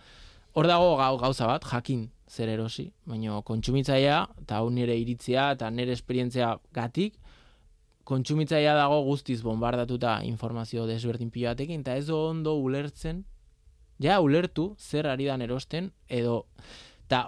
[0.53, 5.69] hor dago gau, gauza bat, jakin zer erosi, baina kontsumitzailea, eta hau nire iritzia eta
[5.69, 7.19] nire esperientzia gatik,
[8.03, 13.25] kontsumitzailea dago guztiz bombardatuta informazio desberdin pila batekin, eta ez ondo ulertzen,
[13.99, 16.45] ja ulertu zer ari dan erosten, edo,
[17.05, 17.25] eta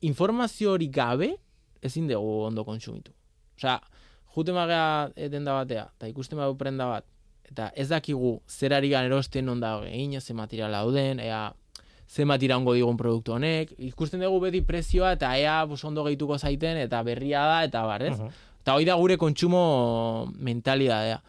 [0.00, 1.34] informazio hori gabe,
[1.82, 3.12] ezin dugu ondo kontsumitu.
[3.56, 3.78] Osea,
[4.34, 7.06] juten bagea denda batea, eta ikusten bagu prenda bat,
[7.48, 11.50] eta ez dakigu zer ari gan erosten onda egin, ze materiala dauden, ea
[12.12, 16.76] zenbat iraungo digun produktu honek, ikusten dugu beti prezioa eta ea bus, ondo gehituko zaiten
[16.82, 18.18] eta berria da eta bar, ez?
[18.18, 18.28] Mhm.
[18.62, 19.62] Eta hori da gure kontsumo
[20.38, 21.22] mentalidadea.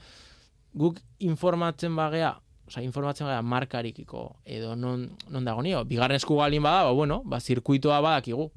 [0.75, 2.33] Guk informatzen bagea,
[2.67, 7.21] osea, informatzen bagea markarikiko edo non, non dago nio, bigarren esku galin bada, ba, bueno,
[7.25, 8.51] ba, zirkuitoa badakigu.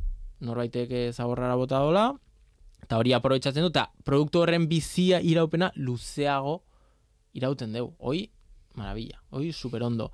[0.47, 2.11] Norbaitek zaborrara bota dola,
[2.85, 6.59] eta hori aprobetsatzen du, eta produktu horren bizia iraupena luzeago
[7.37, 7.95] irauten deu.
[7.99, 8.27] Hoi,
[8.77, 10.11] maravilla, hoi super ondo.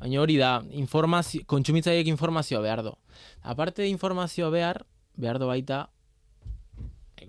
[0.00, 2.98] Baina hori da, informazio, kontsumitzaileek informazioa behar do.
[3.42, 4.84] Aparte de informazioa behar,
[5.16, 5.88] behar do baita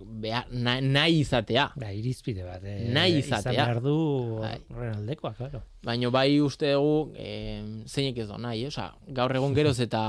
[0.05, 1.69] behar, na, nahi izatea.
[1.79, 2.63] Ba, irizpide bat.
[2.63, 3.65] Eh, Nahi Izan izatea.
[3.65, 3.95] behar du
[4.41, 4.57] Bai.
[4.73, 5.61] horren aldekoa, claro.
[5.83, 8.67] Baina bai uste dugu e, zeinek ez do nahi, eh?
[8.67, 10.01] Osea, gaur egun geroz eta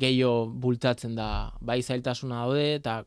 [0.00, 3.04] gehiago bultatzen da bai zailtasuna daude eta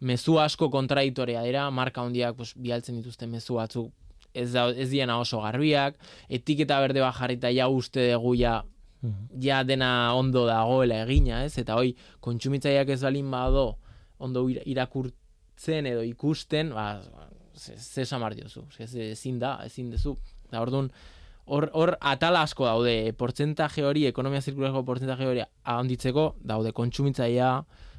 [0.00, 3.92] mezu asko kontraditorea dira, marka hondiak pues, bialtzen dituzten mezu batzuk
[4.34, 5.94] ez, da, ez diena oso garbiak,
[6.28, 8.62] etiketa berde bat jarrita ja uste dugu ja
[9.40, 11.58] ja dena ondo dagoela egina, ez?
[11.60, 13.76] Eta hoi, kontsumitzaileak ez balin bado
[14.18, 17.02] ondo ira- irakurtzen edo ikusten, ba,
[17.56, 20.16] ze, behar diozu, ez ezin da, ezin dezu.
[20.48, 20.90] Eta orduan,
[21.46, 27.52] hor, hor atala asko daude, portzentaje hori, ekonomia zirkularko portzentaje hori handitzeko, daude kontsumitzailea,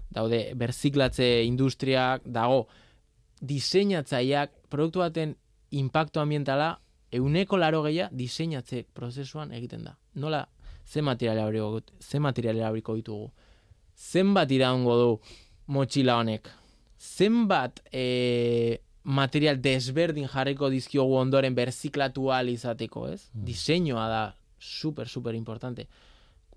[0.10, 2.68] daude berziklatze industriak, dago
[3.42, 5.36] diseinatzaileak, produktu baten
[5.72, 6.78] impacto ambientala,
[7.12, 9.98] euneko laro gehiago diseinatze prozesuan egiten da.
[10.16, 10.48] Nola,
[10.86, 13.32] ze material abriko, ze material abriko ditugu.
[13.98, 15.20] Zenbat iraungo du
[15.68, 16.50] motxila honek.
[16.98, 23.22] Zenbat e, material desberdin jarriko dizkiogu ondoren berziklatu ahal izateko, ez?
[23.34, 24.24] Diseinua da
[24.60, 25.88] super, super importante.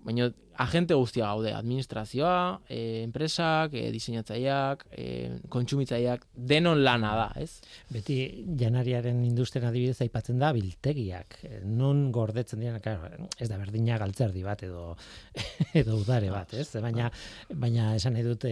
[0.05, 0.31] Baina
[0.61, 5.05] agente guztia gaude, administrazioa, e, enpresak, e, diseinatzaileak, e,
[5.53, 7.61] kontsumitzaileak, denon lana da, ez?
[7.89, 8.17] Beti
[8.59, 11.39] janariaren industrian adibidez aipatzen da biltegiak.
[11.65, 14.91] Non gordetzen diren, claro, ez da berdina galtzerdi bat edo
[15.81, 16.69] edo udare bat, ez?
[16.81, 17.09] Baina
[17.53, 18.45] baina esan nahi dut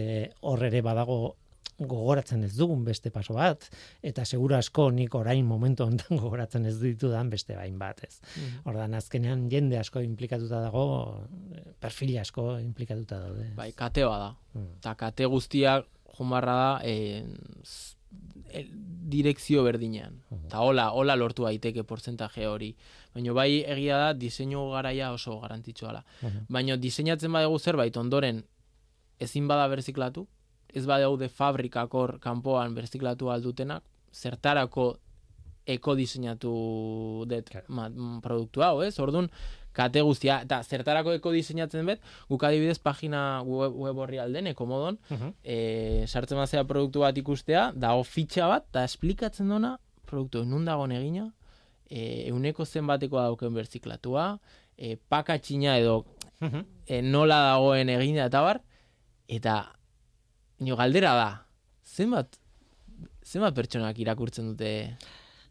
[0.46, 1.20] hor ere badago
[1.80, 3.66] gogoratzen ez dugun beste paso bat
[4.06, 8.20] eta seguru asko nik orain momentu honetan gogoratzen ez ditudan beste bain bat, ez.
[8.68, 10.84] Ordan azkenean jende asko implikatuta dago,
[11.80, 13.48] perfil asko implikatuta daude.
[13.56, 14.34] Bai, kate da.
[14.54, 14.76] Mm.
[14.80, 17.24] Eta kate guztiak jomarra da e,
[18.52, 18.64] e,
[19.10, 20.20] direkzio berdinean.
[20.44, 22.74] Eta hola, hola lortu daiteke portzentaje hori.
[23.14, 26.04] Baina bai egia da diseinu garaia oso garrantzitsua da.
[26.22, 26.48] Mhm.
[26.48, 28.44] Baina diseinatzen badegu zerbait ondoren
[29.20, 30.26] ezin bada berziklatu,
[30.74, 34.96] ez badaude fabrikakor kanpoan berziklatu aldutenak, zertarako
[35.66, 37.66] eko diseinatu dut Claro.
[37.68, 37.88] ma,
[38.22, 38.98] produktu hau, ez?
[38.98, 39.28] Orduan,
[39.72, 44.98] kate guztia, eta zertarako eko diseinatzen bet, guk adibidez pagina web, web horri alden, ekomodon,
[45.10, 45.34] Mhm.
[45.44, 50.90] e, sartzen bazea produktu bat ikustea, dago fitxa bat, eta esplikatzen dona, produktu nun dagoen
[50.92, 51.32] egina,
[51.88, 54.40] e, euneko zenbatekoa dauken berziklatua,
[54.76, 56.04] e, pakatxina edo
[56.40, 56.64] Mhm.
[56.86, 58.62] e, nola dagoen egina eta bar,
[59.28, 59.72] eta
[60.60, 61.30] nio galdera da,
[61.84, 62.38] zenbat,
[63.24, 64.72] zenbat pertsonak irakurtzen dute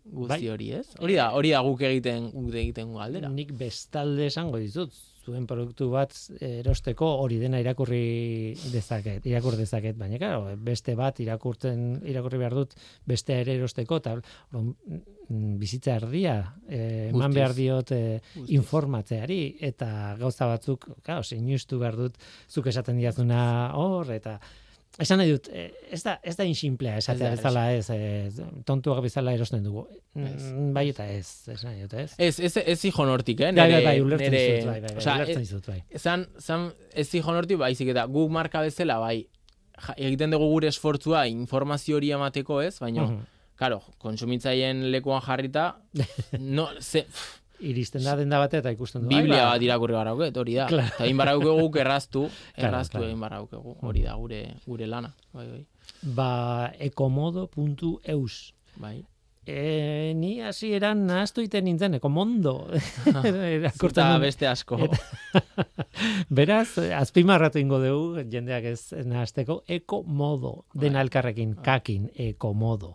[0.10, 0.49] guzti Bai.
[0.49, 0.88] hori, ez?
[0.99, 3.30] Hori da, hori da guk egiten guk egiten galdera.
[3.34, 4.93] Nik bestalde esango dizut,
[5.30, 11.99] zuen produktu bat erosteko hori dena irakurri dezaket, irakur dezaket, baina claro, beste bat irakurtzen
[12.10, 12.74] irakurri behar dut
[13.10, 16.38] beste ere erosteko eta mm, bizitza erdia
[16.68, 18.47] eh, eman behar diot Guztiz.
[18.57, 22.18] informatzeari eta gauza batzuk, claro, sinustu behar dut
[22.49, 23.43] zuk esaten diazuna
[23.78, 24.39] hor eta
[25.00, 28.30] Esan nahi dut, eh, ez da, ez da insimplea esatea Ez bezala ez, eh,
[28.66, 29.86] tontuak bezala erosten dugu.
[30.16, 30.44] Ez.
[30.52, 32.14] Mm, Bai eta ez, esan nahi dut, ez?
[32.18, 33.52] Ez, ez, ez hijo nortik, eh?
[33.54, 35.84] Bai, bai, Nere- bai, ulertzen nere- dizut, bai, bai, bai, ulertzen dizut, bai.
[35.98, 39.28] Zan, zan ez hijo nortik, baizik eta guk marka bezala, bai,
[39.88, 43.28] ja, egiten dugu gure esfortzua informazio hori emateko ez, baina, Mhm.
[43.60, 45.82] Claro, kontsumitzaileen lekuan jarrita,
[46.40, 49.10] no, ze, pff, Iristen da denda bate eta ikusten du.
[49.12, 50.68] Biblia ai, ba, bat irakurri barrauket, hori da.
[50.72, 50.93] Claro.
[50.95, 52.26] Eta egin guk erraztu,
[52.70, 53.10] erraztu claro.
[53.10, 55.14] egin barraukegu, hori da gure gure lana.
[55.34, 55.64] Bai, bai.
[56.16, 56.34] Ba,
[56.80, 58.41] ekomodo.eus.
[58.80, 58.97] Bai.
[59.49, 62.53] E, ni hasieran nahaztu iten nintzen, ekomondo.
[63.80, 64.22] Zuta nuen.
[64.22, 64.78] beste asko.
[66.39, 72.93] Beraz, eh, azpimarratu ingo dugu, jendeak ez nahazteko, ekomodo, dena elkarrekin, kakin, ekomodo.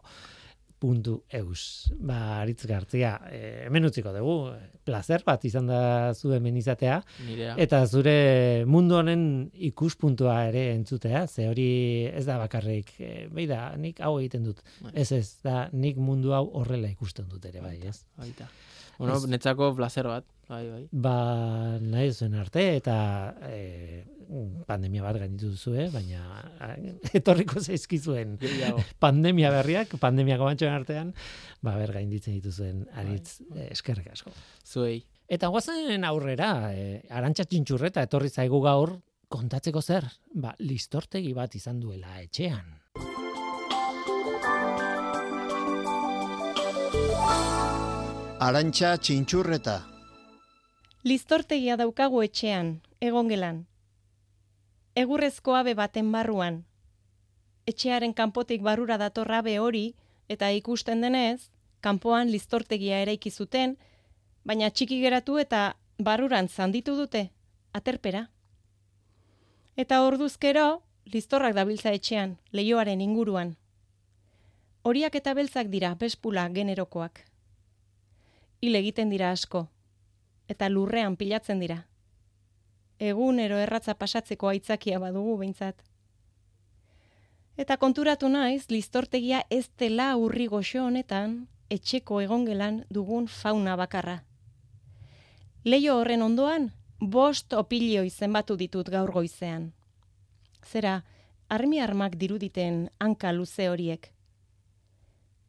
[0.84, 1.90] Puntu eus.
[1.96, 4.34] Ba, aritz gartzia, e, hemen utziko dugu,
[4.84, 5.80] placer bat izan da
[6.12, 7.54] zu hemen izatea, Nirea.
[7.64, 8.16] Eta zure
[8.68, 9.24] mundu honen
[9.70, 11.70] ikuspuntua ere entzutea, ze hori
[12.12, 14.60] ez da bakarrik, e, beida, nik hau egiten dut.
[14.82, 14.92] Bai.
[15.04, 18.02] Ez ez, da nik mundu hau horrela ikusten dut ere, bai, ez?
[18.20, 18.50] Baita.
[18.98, 20.24] Bueno, Ez- netzako placer bat.
[20.48, 20.82] Bai, bai.
[20.92, 22.96] Ba, nahi zuen arte, eta
[23.48, 24.04] e,
[24.68, 25.86] pandemia bat gainitu duzu, eh?
[25.92, 26.42] baina
[27.16, 28.36] etorriko zaizkizuen
[29.04, 31.14] pandemia berriak, pandemiako bantxoen artean,
[31.64, 34.34] ba, ber gainditzen dituzuen aritz eh, eskerrik asko.
[34.68, 35.00] Zuei.
[35.28, 38.98] Eta guazen aurrera, e, arantxa txintxurreta etorri zaigu gaur
[39.32, 40.04] kontatzeko zer,
[40.36, 42.68] ba, listortegi bat izan duela etxean.
[48.44, 49.74] Arantxa txintxurreta.
[51.08, 53.62] Listortegia daukagu etxean, egongelan.
[55.02, 56.58] Egurrezko abe baten barruan.
[57.72, 59.86] Etxearen kanpotik barrura dator abe hori,
[60.28, 61.48] eta ikusten denez,
[61.80, 63.78] kanpoan listortegia eraiki zuten,
[64.44, 65.64] baina txiki geratu eta
[65.96, 67.30] barruran zanditu dute,
[67.72, 68.26] aterpera.
[69.74, 73.56] Eta orduzkero, listorrak dabiltza etxean, leioaren inguruan.
[74.82, 77.30] Horiak eta beltzak dira bespula generokoak.
[78.64, 79.66] Hil egiten dira asko,
[80.48, 81.82] eta lurrean pilatzen dira.
[82.96, 85.82] Egunero erratza pasatzeko aitzakia badugu behintzat.
[87.60, 91.36] Eta konturatu naiz, listortegia ez dela urri goxo honetan,
[91.76, 94.16] etxeko egongelan dugun fauna bakarra.
[95.64, 99.72] Leio horren ondoan, bost opilio zenbatu ditut gaur goizean.
[100.64, 101.02] Zera,
[101.50, 104.14] armi armak diruditen hanka luze horiek.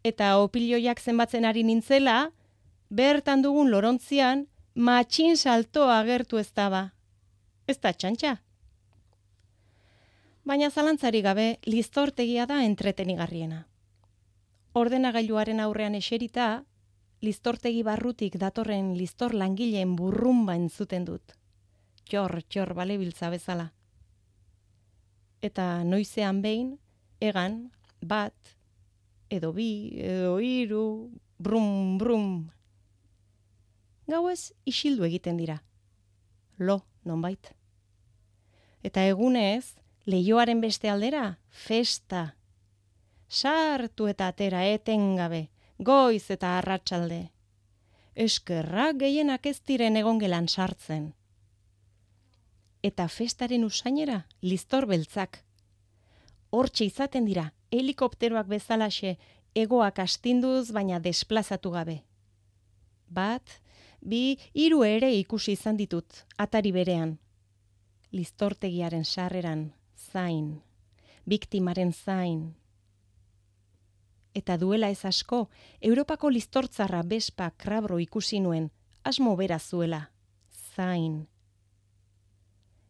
[0.03, 2.33] Eta opilioiak zenbatzen ari nintzela,
[2.89, 6.91] bertan dugun lorontzian, matxin saltoa agertu ez daba.
[7.67, 8.37] Ez da txantxa.
[10.45, 13.65] Baina zalantzari gabe, listortegia da entretenigarriena.
[14.73, 16.65] Ordenagailuaren aurrean eserita,
[17.21, 21.33] listortegi barrutik datorren listor langileen burrumba entzuten dut.
[22.05, 23.71] Txor, txor, bale biltza bezala.
[25.41, 26.75] Eta noizean behin,
[27.19, 27.71] egan,
[28.01, 28.35] bat,
[29.29, 31.09] edo bi, edo hiru,
[31.39, 32.27] brum, brum.
[34.07, 35.61] Gauez isildu egiten dira.
[36.57, 37.51] Lo, nonbait.
[38.85, 39.75] Eta egunez,
[40.05, 42.35] leioaren beste aldera, festa.
[43.27, 45.49] Sartu eta atera etengabe,
[45.79, 47.31] goiz eta arratsalde.
[48.15, 51.13] Eskerra gehienak ez diren egongelan sartzen.
[52.85, 55.41] Eta festaren usainera, listor beltzak.
[56.53, 59.17] Hortxe izaten dira, helikopteroak bezalaxe,
[59.55, 62.03] egoak astinduz baina desplazatu gabe.
[63.09, 63.59] Bat,
[64.05, 67.17] bi, hiru ere ikusi izan ditut, atari berean.
[68.13, 69.71] Listortegiaren sarreran,
[70.11, 70.61] zain,
[71.25, 72.53] biktimaren zain.
[74.35, 75.49] Eta duela ez asko,
[75.81, 78.69] Europako listortzarra bespa krabro ikusi nuen,
[79.03, 80.11] asmo bera zuela,
[80.75, 81.25] zain.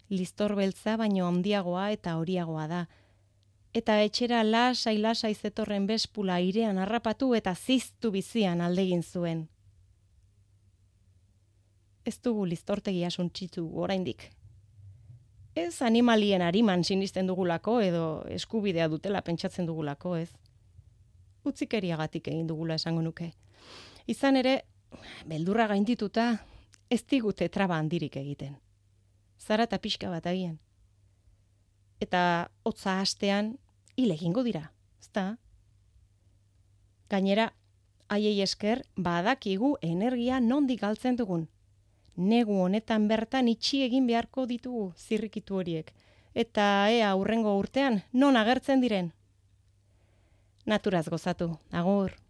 [0.10, 2.86] Listor beltza baino handiagoa eta horiagoa da,
[3.74, 9.48] eta etxera lasai lasai zetorren bespula irean harrapatu eta ziztu bizian aldegin zuen.
[12.06, 14.30] Ez dugu listortegia suntsitu oraindik,
[15.56, 20.30] ez animalien ariman sinisten dugulako edo eskubidea dutela pentsatzen dugulako, ez.
[21.46, 23.32] Utzikeriagatik egin dugula esango nuke.
[24.12, 24.58] Izan ere,
[25.26, 26.28] beldurra gaindituta,
[26.92, 28.58] ez digute traba handirik egiten.
[29.40, 30.60] Zara eta pixka bat agian.
[32.02, 33.56] Eta hotza hastean,
[33.96, 34.68] hil egingo dira,
[35.00, 35.38] ezta?
[37.10, 37.54] Gainera,
[38.10, 41.48] haiei esker, badakigu energia nondik galtzen dugun
[42.18, 45.94] negu honetan bertan itxi egin beharko ditugu zirrikitu horiek.
[46.34, 49.14] Eta ea aurrengo urtean non agertzen diren.
[50.66, 52.25] Naturaz gozatu, agur.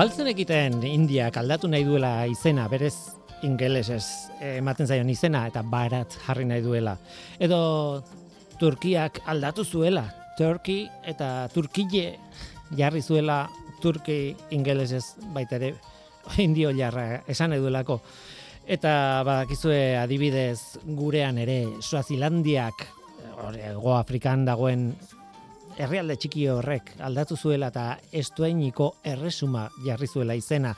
[0.00, 2.94] Baltzen egiten Indiak aldatu nahi duela izena, berez
[3.44, 6.94] ingelesez ematen zaion izena eta barat jarri nahi duela.
[7.36, 7.58] Edo
[8.56, 10.06] Turkiak aldatu zuela,
[10.38, 12.14] Turki eta Turkille
[12.80, 13.42] jarri zuela
[13.82, 15.04] Turki ingelesez
[15.36, 15.74] baita ere
[16.48, 18.00] indio jarra esan eduelako.
[18.64, 22.86] Eta badakizue adibidez gurean ere Suazilandiak,
[23.68, 24.94] Ego Afrikan dagoen
[25.80, 30.74] herrialde txiki horrek aldatu zuela eta estuainiko erresuma jarri zuela izena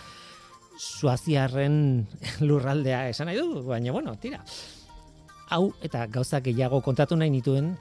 [0.79, 1.77] suaziarren
[2.49, 4.43] lurraldea esan nahi du, baina bueno, tira.
[5.53, 7.75] Hau eta gauzak gehiago kontatu nahi nituen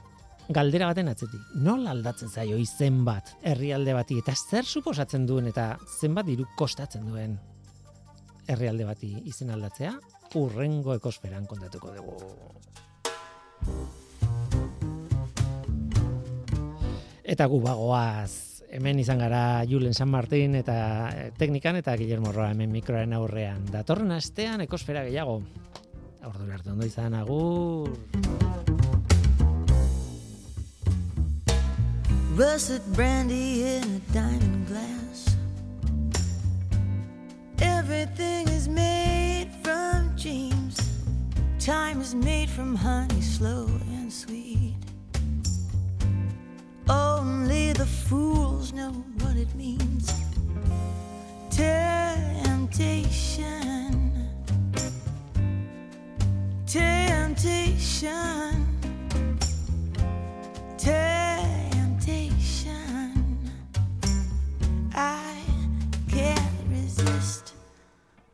[0.52, 1.40] galdera baten atzetik.
[1.64, 7.06] Nola aldatzen zaio izen bat herrialde bati eta zer suposatzen duen eta zenbat diru kostatzen
[7.08, 7.38] duen
[8.50, 9.94] herrialde bati izen aldatzea?
[10.34, 12.16] urrengo ekosferan kontatuko dugu.
[17.32, 20.74] Eta gu bagoaz, hemen izan gara Julen San Martin eta
[21.08, 23.62] eh, teknikan eta Guillermo Roa hemen mikroaren aurrean.
[23.72, 25.38] Datorren astean ekosfera gehiago.
[26.28, 27.88] Ordu arte ondo izan agur.
[32.36, 35.24] Russet brandy in a diamond glass.
[37.60, 40.76] Everything is made from dreams.
[41.58, 43.66] Time is made from honey, slow.
[46.88, 50.12] Only the fools know what it means.
[51.50, 52.82] Temptation.
[56.66, 58.08] Temptation.
[60.76, 61.92] Temptation.
[64.94, 65.34] I
[66.08, 67.54] can't resist.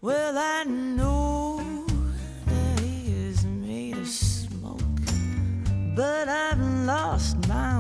[0.00, 1.60] Well, I know
[2.46, 4.80] that he is made of smoke,
[5.94, 7.77] but I've lost my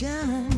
[0.00, 0.57] ocean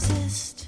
[0.00, 0.59] Exist.